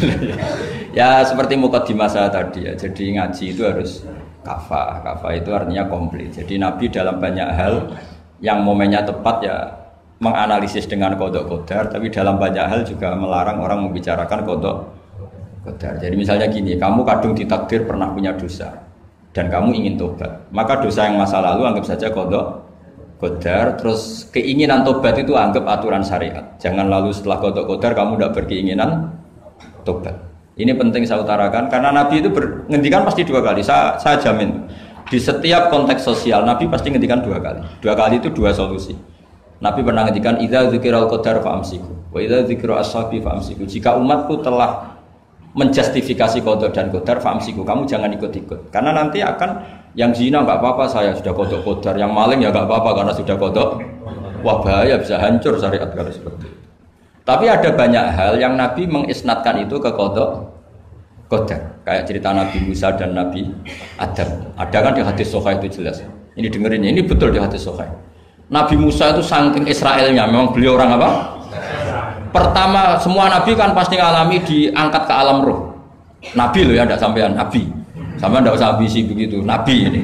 [0.98, 2.72] ya seperti mukadimah saya tadi ya.
[2.78, 4.06] Jadi ngaji itu harus
[4.46, 5.02] kafah.
[5.02, 6.30] Kafah itu artinya komplit.
[6.30, 7.74] Jadi Nabi dalam banyak hal
[8.40, 9.56] yang momennya tepat ya
[10.20, 14.76] menganalisis dengan kodok kodar, tapi dalam banyak hal juga melarang orang membicarakan kodok
[15.64, 15.96] kodar.
[15.96, 18.84] Jadi misalnya gini, kamu kadung ditakdir pernah punya dosa
[19.32, 22.69] dan kamu ingin tobat, maka dosa yang masa lalu anggap saja kodok
[23.20, 23.76] kodar.
[23.76, 26.56] Terus keinginan tobat itu anggap aturan syariat.
[26.58, 29.14] Jangan lalu setelah kodok kodar kamu tidak berkeinginan
[29.84, 30.16] tobat.
[30.60, 32.28] Ini penting saya utarakan karena Nabi itu
[32.68, 33.64] ngendikan pasti dua kali.
[33.64, 34.66] Saya, saya jamin
[35.08, 37.60] di setiap konteks sosial Nabi pasti ngendikan dua kali.
[37.80, 38.92] Dua kali itu dua solusi.
[39.60, 43.68] Nabi pernah ngendikan idza dzikiral qadar fa'amsiku wa idza dzikra ashabi fa'amsiku.
[43.68, 44.99] Jika umatku telah
[45.50, 48.70] menjustifikasi kodok dan kodar fa'amsiku, kamu jangan ikut-ikut.
[48.70, 49.50] Karena nanti akan
[49.98, 53.36] yang zina nggak apa-apa saya sudah kodok kodar, yang maling ya nggak apa-apa karena sudah
[53.38, 53.68] kodok.
[54.40, 56.58] Wah bahaya bisa hancur syariat kalau seperti itu.
[57.26, 60.54] Tapi ada banyak hal yang Nabi mengisnatkan itu ke kodok
[61.26, 61.82] kodar.
[61.82, 63.50] Kayak cerita Nabi Musa dan Nabi
[63.98, 64.54] Adam.
[64.54, 66.02] Ada kan di hadis Sohai itu jelas.
[66.38, 67.90] Ini dengerin ini betul di hadis Sohai.
[68.50, 71.10] Nabi Musa itu saking Israelnya, memang beliau orang apa?
[72.30, 75.74] Pertama, semua Nabi kan pasti ngalami diangkat ke alam roh.
[76.38, 77.66] Nabi loh ya, tidak sampean Nabi.
[78.20, 80.00] Sama tidak usah ambisi begitu, Nabi ini.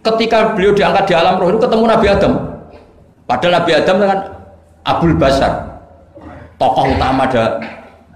[0.00, 2.32] Ketika beliau diangkat di alam roh itu ketemu Nabi Adam.
[3.26, 4.20] Padahal Nabi Adam kan
[4.86, 5.52] Abul Basar,
[6.56, 7.62] tokoh utama ada.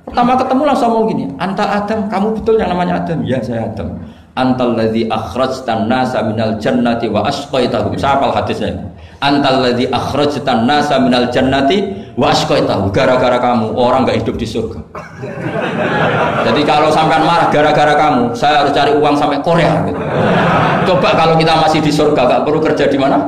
[0.05, 3.25] Pertama ketemu langsung ngomong gini, Anta Adam, kamu betul yang namanya Adam?
[3.25, 3.99] Ya saya Adam.
[4.35, 7.95] Antal ladzi akhrajtan nasa minal jannati wa asqaitahum.
[7.95, 8.91] Saya hadisnya.
[9.23, 12.91] Antal ladzi akhrajtan nasa minal jannati wa asqaitahum.
[12.95, 14.81] Gara-gara kamu orang nggak hidup di surga.
[16.45, 20.01] Jadi kalau sampean marah gara-gara kamu, saya harus cari uang sampai Korea gitu.
[20.85, 23.19] Coba kalau kita masih di surga, nggak perlu kerja di mana?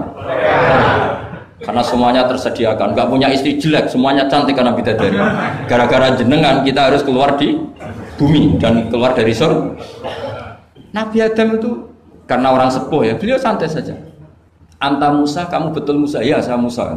[1.56, 5.16] Karena semuanya tersediakan, nggak punya istri jelek, semuanya cantik karena bidadari.
[5.66, 7.58] Gara-gara jenengan kita harus keluar di
[8.20, 9.74] bumi dan keluar dari surga.
[10.94, 11.70] Nabi Adam itu
[12.28, 13.96] karena orang sepuh ya, beliau santai saja.
[14.76, 16.20] Anta Musa, kamu betul Musa?
[16.20, 16.92] Ya, saya Musa.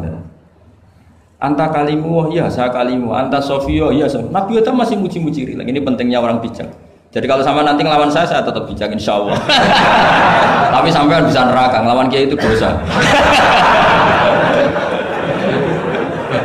[1.39, 3.15] Anta kalimu, oh iya saya kalimu.
[3.15, 4.27] Anta Sofio, iya saya.
[4.27, 5.71] Nabi Adam masih muji-muji rilek.
[5.71, 6.67] Ini pentingnya orang bijak.
[7.15, 9.39] Jadi kalau sama nanti ngelawan saya, saya tetap bijak insya Allah.
[10.75, 12.75] Tapi sampai bisa neraka, ngelawan kiai itu dosa.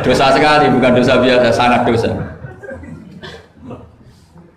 [0.07, 2.15] dosa sekali, bukan dosa biasa, sangat dosa.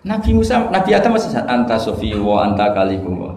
[0.07, 3.35] Nabi Musa, Nabi Adam masih anta sofi wa anta kalimu.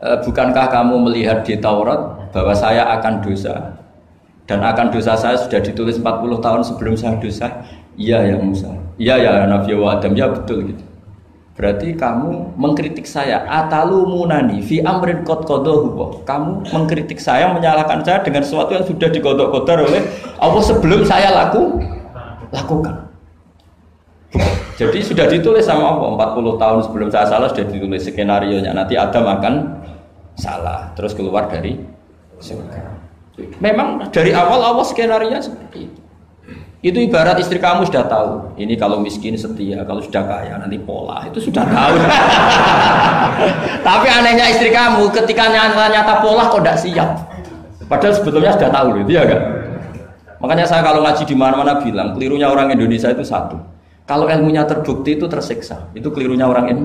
[0.00, 3.83] E, bukankah kamu melihat di Taurat bahwa saya akan dosa
[4.44, 7.64] dan akan dosa saya sudah ditulis 40 tahun sebelum saya dosa?
[7.96, 8.68] Iya ya Musa.
[9.00, 10.84] Iya ya Nabi wa Adam ya betul gitu.
[11.54, 16.26] Berarti kamu mengkritik saya atalumunani fi amrin qad qadahu.
[16.26, 20.02] Kamu mengkritik saya, menyalahkan saya dengan sesuatu yang sudah digodok-godar oleh
[20.42, 21.78] Allah sebelum saya laku
[22.50, 23.06] lakukan.
[24.74, 28.98] Jadi sudah ditulis sama Allah 40 tahun sebelum saya salah sudah ditulis skenario nya nanti
[28.98, 29.54] Adam akan
[30.34, 31.78] salah terus keluar dari
[32.42, 33.03] surga.
[33.58, 36.00] Memang dari awal Allah skenario seperti itu.
[36.84, 38.60] Itu ibarat istri kamu sudah tahu.
[38.60, 41.24] Ini kalau miskin setia, kalau sudah kaya nanti pola.
[41.24, 41.96] Itu sudah tahu.
[43.88, 47.10] Tapi anehnya istri kamu ketika nyata-nyata pola kok tidak siap.
[47.88, 49.40] Padahal sebetulnya sudah tahu loh, ya kan?
[50.44, 53.56] Makanya saya kalau ngaji di mana-mana bilang, kelirunya orang Indonesia itu satu.
[54.04, 55.88] Kalau ilmunya terbukti itu tersiksa.
[55.96, 56.84] Itu kelirunya orang ini.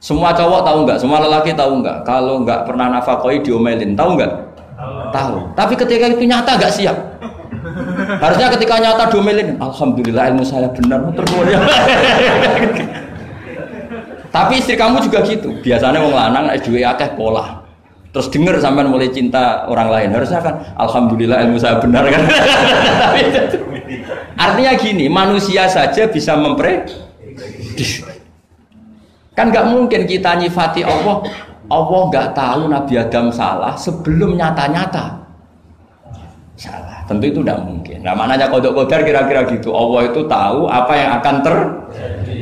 [0.00, 0.96] Semua cowok tahu nggak?
[0.96, 2.08] Semua lelaki tahu nggak?
[2.08, 4.32] Kalau nggak pernah nafakoi diomelin, tahu nggak?
[5.12, 5.36] Tahu.
[5.56, 6.96] Tapi ketika itu nyata nggak siap.
[8.18, 11.60] Harusnya ketika nyata domelin, alhamdulillah ilmu saya benar termulia.
[14.28, 15.56] Tapi istri kamu juga gitu.
[15.64, 17.64] Biasanya wong lanang duwe akeh pola.
[18.08, 20.08] Terus denger sampean mulai cinta orang lain.
[20.12, 22.22] Harusnya kan alhamdulillah ilmu saya benar kan.
[24.44, 28.04] Artinya gini, manusia saja bisa memprediksi.
[29.36, 31.22] Kan nggak mungkin kita nyifati Allah,
[31.68, 35.20] Allah nggak tahu Nabi Adam salah sebelum nyata-nyata.
[37.08, 38.04] Tentu itu tidak mungkin.
[38.04, 39.72] Nah, maknanya kodok kodar kira-kira gitu.
[39.72, 42.38] Allah itu tahu apa yang akan terjadi.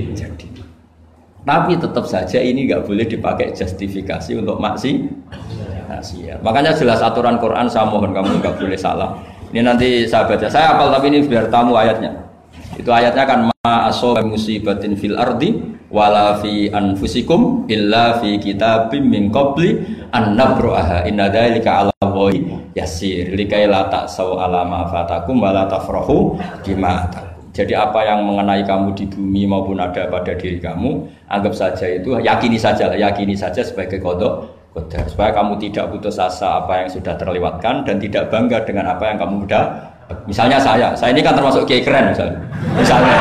[1.47, 5.07] Tapi tetap saja ini nggak boleh dipakai justifikasi untuk maksi.
[5.87, 6.43] Maksiat.
[6.43, 9.15] Makanya jelas aturan Quran saya mohon kamu nggak boleh salah.
[9.55, 10.51] Ini nanti saya baca.
[10.51, 12.11] Saya apal tapi ini biar tamu ayatnya.
[12.75, 15.59] Itu ayatnya kan ma musibatin fil ardi
[15.91, 19.83] wala fi anfusikum illa fi kitabim min qabli
[20.15, 22.47] an nabraha inna dzalika 'ala Allahi
[22.79, 23.35] yasir.
[23.35, 27.11] Likai la ta'sau ala ma fatakum wala tafrahu bima
[27.57, 32.13] jadi apa yang mengenai kamu di bumi maupun ada pada diri kamu, anggap saja itu
[32.21, 34.45] yakini saja yakini saja sebagai kodok
[34.77, 35.09] kodar.
[35.09, 39.17] Supaya kamu tidak putus asa apa yang sudah terlewatkan dan tidak bangga dengan apa yang
[39.17, 39.65] kamu sudah
[40.27, 42.39] misalnya saya saya ini kan termasuk kiai keren misalnya
[42.79, 43.17] misalnya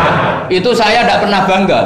[0.49, 1.81] itu saya tidak pernah bangga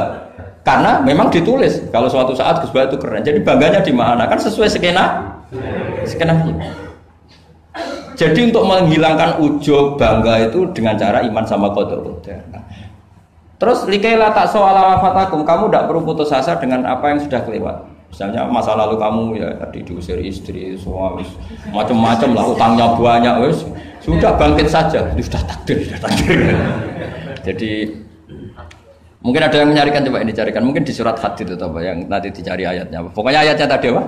[0.69, 3.25] karena memang ditulis kalau suatu saat Gus itu keren.
[3.25, 4.29] Jadi bangganya di mana?
[4.29, 5.33] Kan sesuai skena
[6.05, 6.35] skena.
[8.19, 12.21] Jadi untuk menghilangkan ujub bangga itu dengan cara iman sama kodok.
[12.51, 12.61] Nah,
[13.57, 14.75] terus likaila tak soal
[15.23, 17.87] kamu tidak perlu putus asa dengan apa yang sudah kelewat.
[18.09, 21.23] Misalnya masa lalu kamu ya tadi diusir istri, suami,
[21.69, 23.63] macam-macam lah, utangnya banyak, wes
[24.01, 26.37] sudah bangkit saja, sudah takdir, sudah takdir.
[27.47, 27.71] Jadi
[29.19, 30.63] Mungkin ada yang menyarikan coba ini carikan.
[30.63, 33.03] Mungkin di surat Hadid itu apa yang nanti dicari ayatnya.
[33.11, 34.03] Pokoknya ayatnya tadi apa?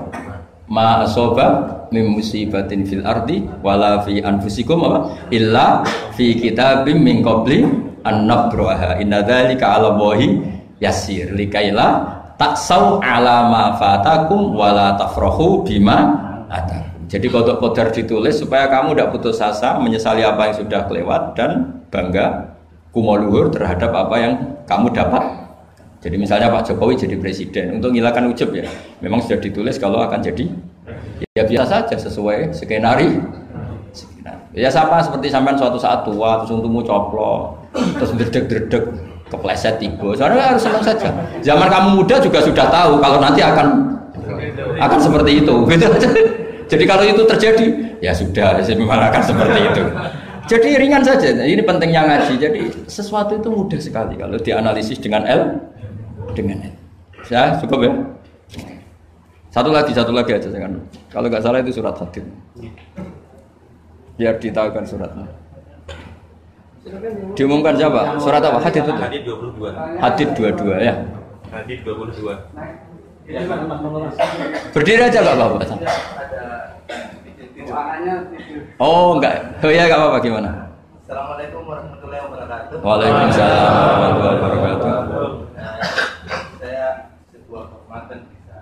[0.72, 1.48] Ma asoba
[1.92, 5.28] musibatin fil ardi wala fi anfusikum apa?
[5.36, 5.84] Illa
[6.16, 7.60] fi kitabim min qabli
[8.08, 9.04] an nabraha.
[9.04, 10.48] Inna dzalika 'ala Allahi
[10.80, 11.36] yasir.
[11.36, 16.18] Likaila taksau ala ma fatakum wala tafrahu bima
[16.50, 16.90] atar.
[17.06, 21.84] Jadi kodok kodar ditulis supaya kamu tidak putus asa, menyesali apa yang sudah kelewat dan
[21.94, 22.58] bangga
[22.90, 24.34] kumoluhur terhadap apa yang
[24.66, 25.22] kamu dapat.
[26.02, 28.66] Jadi misalnya Pak Jokowi jadi presiden untuk menghilangkan ujub ya,
[29.06, 30.50] memang sudah ditulis kalau akan jadi
[31.38, 33.22] ya biasa saja sesuai skenario.
[34.52, 40.12] Ya sama seperti sampean suatu saat tua terus untukmu coplo terus dredeg-dredeg kepleset tiba.
[40.14, 41.10] Soalnya harus senang saja.
[41.40, 43.68] Zaman kamu muda juga sudah tahu kalau nanti akan
[44.78, 45.56] akan seperti itu.
[45.72, 45.88] Gitu.
[46.72, 47.66] Jadi kalau itu terjadi
[48.00, 49.84] ya sudah memang akan seperti itu.
[50.52, 51.32] Jadi ringan saja.
[51.32, 52.34] Ini pentingnya ngaji.
[52.40, 55.60] Jadi sesuatu itu mudah sekali kalau dianalisis dengan L
[56.36, 56.76] dengan L.
[57.32, 57.92] Ya, cukup ya.
[59.52, 60.80] Satu lagi, satu lagi aja jangan.
[61.12, 62.24] Kalau nggak salah itu surat hadid.
[64.16, 65.28] Biar ditahukan suratnya.
[67.38, 68.18] Diumumkan siapa?
[68.18, 68.58] Surat apa?
[68.58, 68.94] Hadid itu.
[68.98, 70.02] Hadid 22.
[70.02, 70.94] Hadid 22 ya.
[71.54, 72.26] Hadid 22.
[74.74, 75.62] Berdiri aja nggak apa-apa.
[78.82, 80.50] Oh enggak, oh ya enggak apa-apa gimana?
[81.06, 82.78] Assalamualaikum warahmatullahi wabarakatuh.
[82.82, 85.30] Waalaikumsalam warahmatullahi wabarakatuh.
[86.58, 88.58] Saya sebuah kehormatan bisa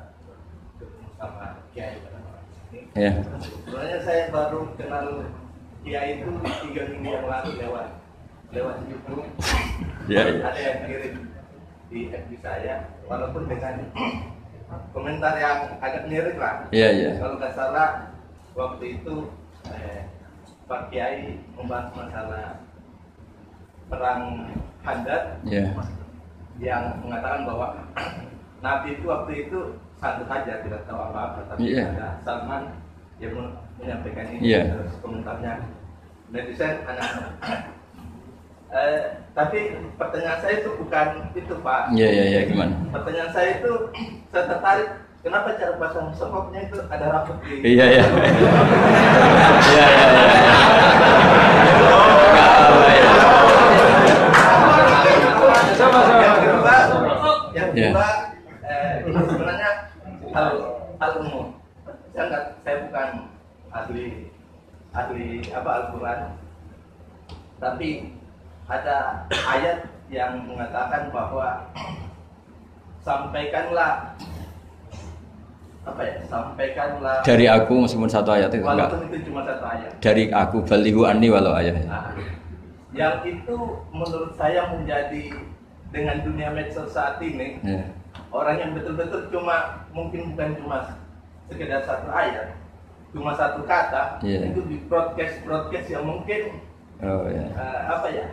[0.76, 2.44] ketemu sama Kiai pada malam
[2.76, 2.80] ini.
[3.00, 3.12] Ya.
[3.64, 5.08] Sebenarnya saya baru kenal
[5.88, 6.28] Kiai itu
[6.68, 7.88] tiga minggu yang lalu lewat
[8.52, 9.26] lewat YouTube.
[10.10, 10.42] Ya, ya.
[10.42, 11.14] Ada yang kirim
[11.94, 13.78] di FB saya, walaupun dengan
[14.90, 16.66] komentar yang agak mirip lah.
[16.74, 17.10] Iya, iya.
[17.22, 18.10] Kalau nggak salah
[18.58, 19.30] waktu itu
[19.70, 20.10] eh,
[20.66, 22.58] Pak Kiai membahas masalah
[23.86, 24.50] perang
[24.82, 25.70] Handad Ya.
[26.58, 27.68] yang mengatakan bahwa
[28.66, 29.60] Nabi itu waktu itu
[30.02, 31.86] satu saja tidak tahu apa-apa tapi Iya.
[31.94, 32.74] ada Salman
[33.22, 34.74] yang men- menyampaikan ini Iya.
[34.74, 35.54] terus komentarnya
[36.34, 37.10] netizen anak
[38.70, 39.02] eh,
[39.34, 39.60] tapi
[39.96, 42.74] pertanyaan saya itu bukan itu Pak Iya, iya, iya, gimana?
[42.92, 43.72] pertanyaan saya itu
[44.30, 44.90] saya tertarik
[45.20, 48.04] kenapa cara pasang sokoknya itu ada rambut di Iya, iya.
[48.06, 50.30] Iya, iya, iya.
[50.30, 51.30] Ya.
[56.20, 56.76] yang kedua
[57.54, 57.90] yang Ya.
[57.90, 58.10] kedua
[58.64, 59.70] eh, sebenarnya
[60.32, 60.48] hal
[61.00, 61.46] hal umum
[62.14, 63.10] saya nggak saya bukan
[63.70, 64.06] ahli
[64.92, 66.20] ahli apa Al-Quran
[67.60, 67.90] tapi
[68.70, 71.66] ada ayat yang mengatakan bahwa
[73.00, 74.14] sampaikanlah
[75.82, 78.94] apa ya sampaikanlah Dari aku meskipun satu ayat itu enggak.
[79.02, 81.82] itu cuma satu ayat Dari aku balihu ani walau ayat.
[81.84, 82.14] Nah,
[82.92, 83.56] yang itu
[83.90, 85.34] menurut saya menjadi
[85.90, 87.82] dengan dunia medsos saat ini Ya.
[88.30, 90.78] orang yang betul-betul cuma mungkin bukan cuma
[91.48, 92.54] sekedar satu ayat
[93.10, 94.54] cuma satu kata Iya.
[94.54, 96.62] itu di broadcast broadcast yang mungkin
[97.02, 97.42] Oh ya.
[97.48, 98.28] eh, apa ya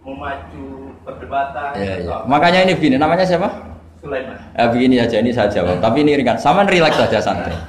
[0.00, 2.16] memacu perdebatan Ya, ya.
[2.24, 3.48] Makanya ini begini, namanya siapa?
[4.00, 5.76] Sulaiman Eh, begini aja, ini saya jawab.
[5.84, 6.40] Tapi ini ringan.
[6.40, 7.52] Sama rileks saja santai.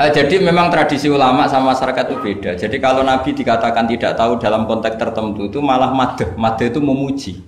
[0.00, 2.50] Eh, jadi memang tradisi ulama sama masyarakat itu beda.
[2.56, 6.32] Jadi kalau Nabi dikatakan tidak tahu dalam konteks tertentu itu malah madeh.
[6.40, 7.44] Madeh itu memuji.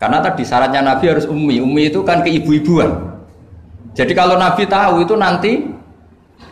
[0.00, 1.60] Karena tadi syaratnya Nabi harus ummi.
[1.60, 3.12] Ummi itu kan keibu-ibuan.
[3.92, 5.68] Jadi kalau Nabi tahu itu nanti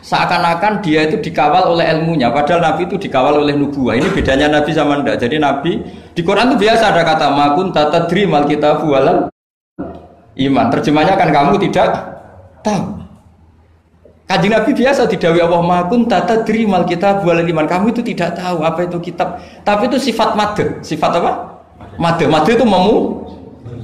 [0.01, 3.95] seakan-akan dia itu dikawal oleh ilmunya padahal nabi itu dikawal oleh nubuah.
[4.01, 5.21] Ini bedanya nabi sama ndak.
[5.21, 5.77] Jadi nabi
[6.11, 9.29] di Quran itu biasa ada kata makun tatadri mal kita walal
[10.35, 10.65] iman.
[10.73, 11.89] Terjemahnya kan kamu tidak
[12.65, 12.97] tahu.
[14.25, 17.65] Kaji Nabi biasa didawi Allah makun tata mal kita walal iman.
[17.69, 19.37] Kamu itu tidak tahu apa itu kitab.
[19.61, 21.31] Tapi itu sifat made sifat apa?
[22.01, 22.97] Made made itu memu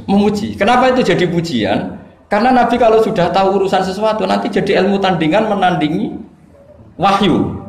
[0.08, 0.56] memuji.
[0.56, 1.97] Kenapa itu jadi pujian
[2.28, 6.12] karena Nabi kalau sudah tahu urusan sesuatu nanti jadi ilmu tandingan menandingi
[7.00, 7.64] wahyu.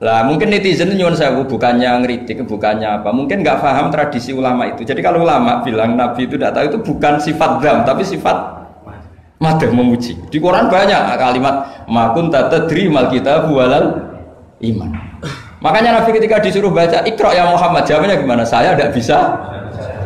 [0.00, 3.12] Lah mungkin netizen nyuwun sewu bukannya ngeritik, bukannya apa.
[3.12, 4.80] Mungkin nggak paham tradisi ulama itu.
[4.80, 8.36] Jadi kalau ulama bilang Nabi itu tidak tahu itu bukan sifat dam, tapi sifat
[9.40, 10.16] madah memuji.
[10.32, 14.16] Di Quran banyak kalimat makun tatadri mal kita bualal
[14.64, 14.90] iman.
[15.60, 18.48] Makanya Nabi ketika disuruh baca Iqra ya Muhammad jawabnya gimana?
[18.48, 19.36] Saya tidak bisa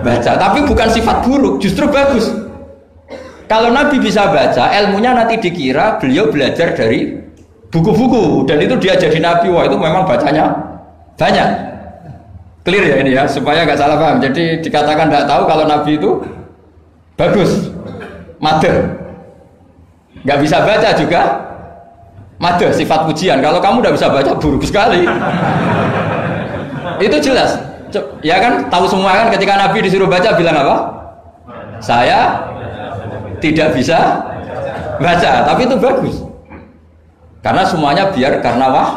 [0.04, 2.28] baca, tapi bukan sifat buruk, justru bagus.
[3.44, 7.12] Kalau Nabi bisa baca, ilmunya nanti dikira beliau belajar dari
[7.68, 9.52] buku-buku dan itu dia jadi Nabi.
[9.52, 10.52] Wah itu memang bacanya
[11.20, 11.48] banyak.
[12.64, 14.24] Clear ya ini ya, supaya nggak salah paham.
[14.24, 16.10] Jadi dikatakan tidak tahu kalau Nabi itu
[17.20, 17.68] bagus,
[18.40, 18.96] mater,
[20.24, 21.22] nggak bisa baca juga,
[22.40, 23.44] mater sifat pujian.
[23.44, 25.04] Kalau kamu udah bisa baca buruk sekali.
[26.94, 27.58] itu jelas
[28.20, 30.76] ya kan tahu semua kan ketika Nabi disuruh baca bilang apa?
[31.78, 32.48] Saya
[33.38, 34.24] tidak bisa
[34.98, 36.16] baca, tapi itu bagus.
[37.44, 38.90] Karena semuanya biar karena wah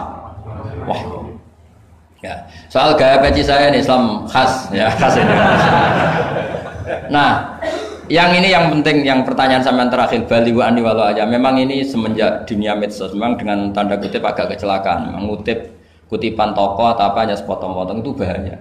[0.87, 1.01] wah.
[2.17, 5.33] Ya, soal gaya peci saya ini Islam khas ya khas ini.
[7.13, 7.59] Nah,
[8.07, 11.27] yang ini yang penting yang pertanyaan sama yang terakhir Bali wa ani walau aja.
[11.27, 15.11] Memang ini semenjak dunia medsos memang dengan tanda kutip agak kecelakaan.
[15.11, 15.75] Mengutip
[16.07, 18.55] kutipan toko atau apa hanya sepotong-potong itu bahaya.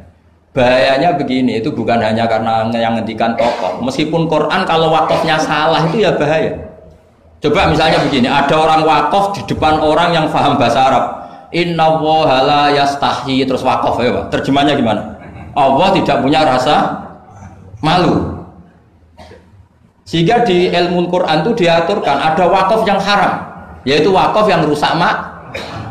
[0.56, 3.84] Bahayanya begini, itu bukan hanya karena yang ngendikan tokoh.
[3.84, 6.56] Meskipun Quran kalau wakafnya salah itu ya bahaya.
[7.44, 11.04] Coba misalnya begini, ada orang wakaf di depan orang yang paham bahasa Arab.
[11.52, 12.00] Inna
[12.40, 14.32] la yastahi terus wakaf ya.
[14.32, 15.20] Terjemahnya gimana?
[15.52, 17.04] Allah tidak punya rasa
[17.84, 18.40] malu.
[20.08, 23.44] Sehingga di ilmu Quran itu diaturkan ada wakaf yang haram,
[23.84, 25.35] yaitu wakaf yang rusak mak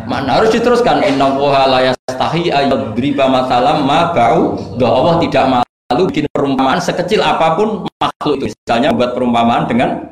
[0.05, 4.57] Mana harus diteruskan inna woha la yastahi ayadriba masalam ma ba'u.
[4.77, 8.45] Allah tidak malu bikin perumpamaan sekecil apa pun makhluk itu.
[8.53, 10.05] Misalnya buat perumpamaan dengan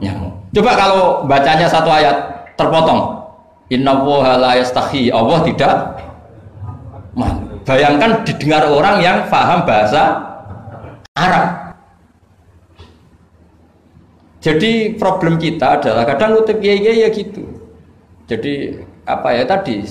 [0.00, 0.32] nyamuk.
[0.56, 2.16] Coba kalau bacanya satu ayat
[2.56, 3.20] terpotong.
[3.68, 5.12] Inna woha la yastahi.
[5.12, 5.72] Allah tidak
[7.12, 7.60] malu.
[7.64, 10.20] Bayangkan didengar orang yang paham bahasa
[11.16, 11.76] Arab.
[14.44, 17.40] Jadi problem kita adalah kadang ngutip ya ya gitu.
[18.28, 19.84] Jadi apa ya tadi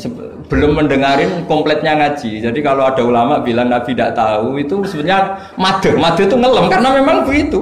[0.50, 2.42] belum mendengarin kompletnya ngaji.
[2.42, 6.90] Jadi kalau ada ulama bilang Nabi tidak tahu itu sebenarnya made, made itu ngelem karena
[6.98, 7.62] memang begitu.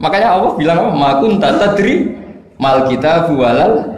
[0.00, 0.90] Makanya Allah bilang apa?
[0.92, 2.12] Makun tadri
[2.56, 3.96] mal kita bualal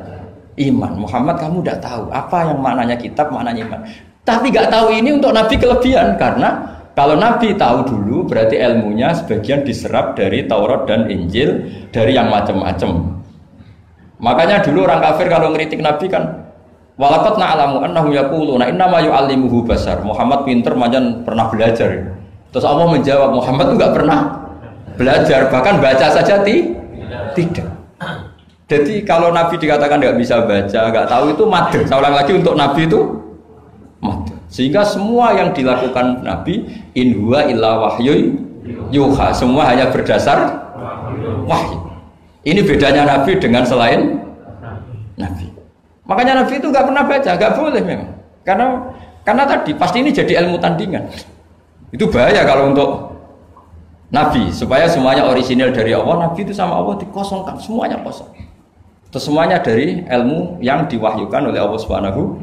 [0.59, 0.93] iman.
[0.99, 3.81] Muhammad kamu tidak tahu apa yang maknanya kitab, maknanya iman.
[4.27, 9.63] Tapi nggak tahu ini untuk Nabi kelebihan karena kalau Nabi tahu dulu berarti ilmunya sebagian
[9.63, 13.23] diserap dari Taurat dan Injil dari yang macam-macam.
[14.19, 16.48] Makanya dulu orang kafir kalau ngeritik Nabi kan
[16.99, 20.03] Walakat na'lamu annahu yaquluna inna ma yu'allimuhu basar.
[20.03, 22.19] Muhammad pinter macam pernah belajar.
[22.51, 24.21] Terus Allah menjawab, Muhammad enggak pernah
[24.99, 26.75] belajar, bahkan baca saja ti
[27.39, 27.71] tidak.
[28.69, 31.45] Jadi kalau Nabi dikatakan nggak bisa baca, nggak tahu itu.
[31.87, 33.01] Saya ulang lagi untuk Nabi itu
[34.03, 34.35] mati.
[34.53, 36.69] Sehingga semua yang dilakukan Nabi
[36.99, 38.37] in huwa illa wahyu
[38.93, 39.33] yuha.
[39.33, 40.69] Semua hanya berdasar
[41.49, 41.79] wahyu.
[42.45, 44.21] Ini bedanya Nabi dengan selain
[45.17, 45.48] Nabi.
[46.09, 48.11] Makanya Nabi itu nggak pernah baca, nggak boleh memang.
[48.41, 48.67] Karena
[49.29, 51.05] karena tadi pasti ini jadi ilmu tandingan.
[51.93, 52.91] Itu bahaya kalau untuk
[54.09, 56.29] Nabi supaya semuanya orisinil dari Allah.
[56.29, 58.33] Nabi itu sama Allah dikosongkan, semuanya kosong.
[59.05, 62.41] Itu semuanya dari ilmu yang diwahyukan oleh Allah Subhanahu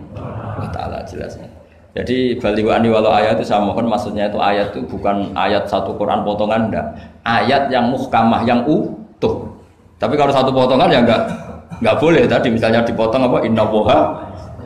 [0.61, 1.49] wa taala jelasnya.
[1.97, 6.21] Jadi baliwani walau ayat itu saya mohon maksudnya itu ayat itu bukan ayat satu Quran
[6.21, 6.85] potongan enggak.
[7.25, 9.57] Ayat yang muhkamah yang utuh.
[9.97, 11.44] Tapi kalau satu potongan ya enggak
[11.81, 14.15] nggak boleh tadi misalnya dipotong apa inna woha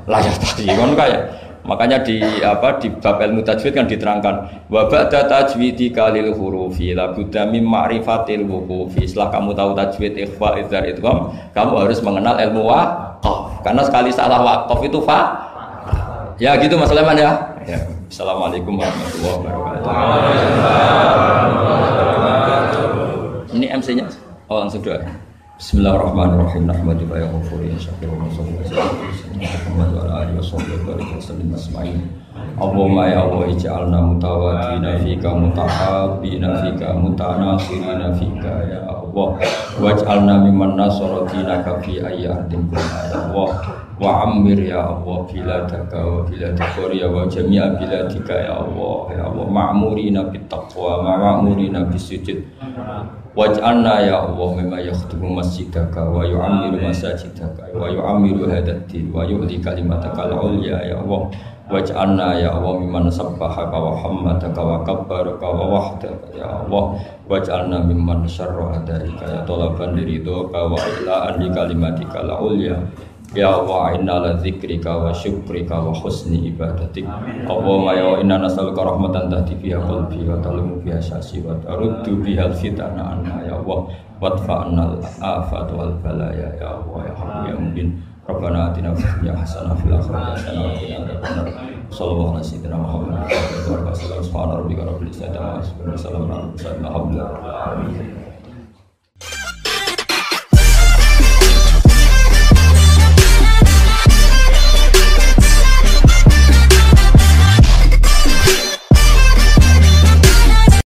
[0.06, 1.22] layak tadi kan kayak
[1.60, 4.36] makanya di apa di bab ilmu tajwid kan diterangkan
[4.74, 9.06] wa ba'da tajwidi kalil hurufi la budda mim ma'rifatil wuqufi.
[9.06, 13.62] Setelah kamu tahu tajwid ikhfa idzar idgham kamu harus mengenal ilmu waqaf.
[13.62, 15.46] Karena sekali salah waqaf itu fa.
[16.40, 17.36] Ya gitu Mas Leman ya,
[17.68, 17.76] ya.
[18.08, 19.84] Assalamualaikum warahmatullahi wabarakatuh.
[23.60, 24.08] Ini MC-nya
[24.48, 25.29] oh langsung doa
[25.60, 26.72] Bismillahirrahmanirrahim.
[26.72, 32.00] Nahmadu wa yaghfiru ya syakir wa Muhammad wa alihi wa sahbihi wa sallam asma'in.
[32.56, 39.36] Allahumma ya Allah ij'alna mutawadina fika mutahabbina fika mutanasirina fika ya Allah.
[39.84, 43.52] Waj'alna mimman nasara dinaka fi kunna ya Allah
[44.00, 49.46] wa ammir ya Allah biladaka wa bilad Korea wa jami'a biladika ya Allah ya Allah.
[49.52, 52.40] Ma'murina bit taqwa ma'murina bis sujud
[53.36, 59.60] waj'alna ya Allah mimma yakhdumu masjidaka wa yu'ammiru masajidaka wa yu'ammiru hadad din wa yu'li
[59.60, 61.28] kalimataka al-ulya ya Allah.
[61.70, 66.98] Waj'alna ya Allah mimman sabbahaka wa hammadaka wa kabbaraka wa wahdaka ya Allah.
[67.30, 72.74] Waj'alna mimman syarra adaika ya talaban liridhoka wa ila li kalimatika al-ulya
[73.38, 77.06] Ya Allah inna la dzikrika wa syukrika wa husni ibadatik.
[77.46, 82.50] Allahumma ya inna nas'aluka rahmatan tahdi fiha qalbi wa talumu fiha syasi wa taruddu biha
[82.50, 83.86] fitana anna ya Allah.
[84.18, 87.90] Wadfa'na al-afat wal balaya ya Allah ya Rabbi ya Mubin.
[88.30, 91.48] Rabbana atina fid dunya hasanah fil akhirati hasanah wa qina adzabannar
[91.90, 95.98] Sallallahu alaihi sayyidina Muhammad wa alihi wa sahbihi subhana rabbika rabbil izzati amma yasifun wa
[95.98, 98.29] salamun alal mursalin alhamdulillah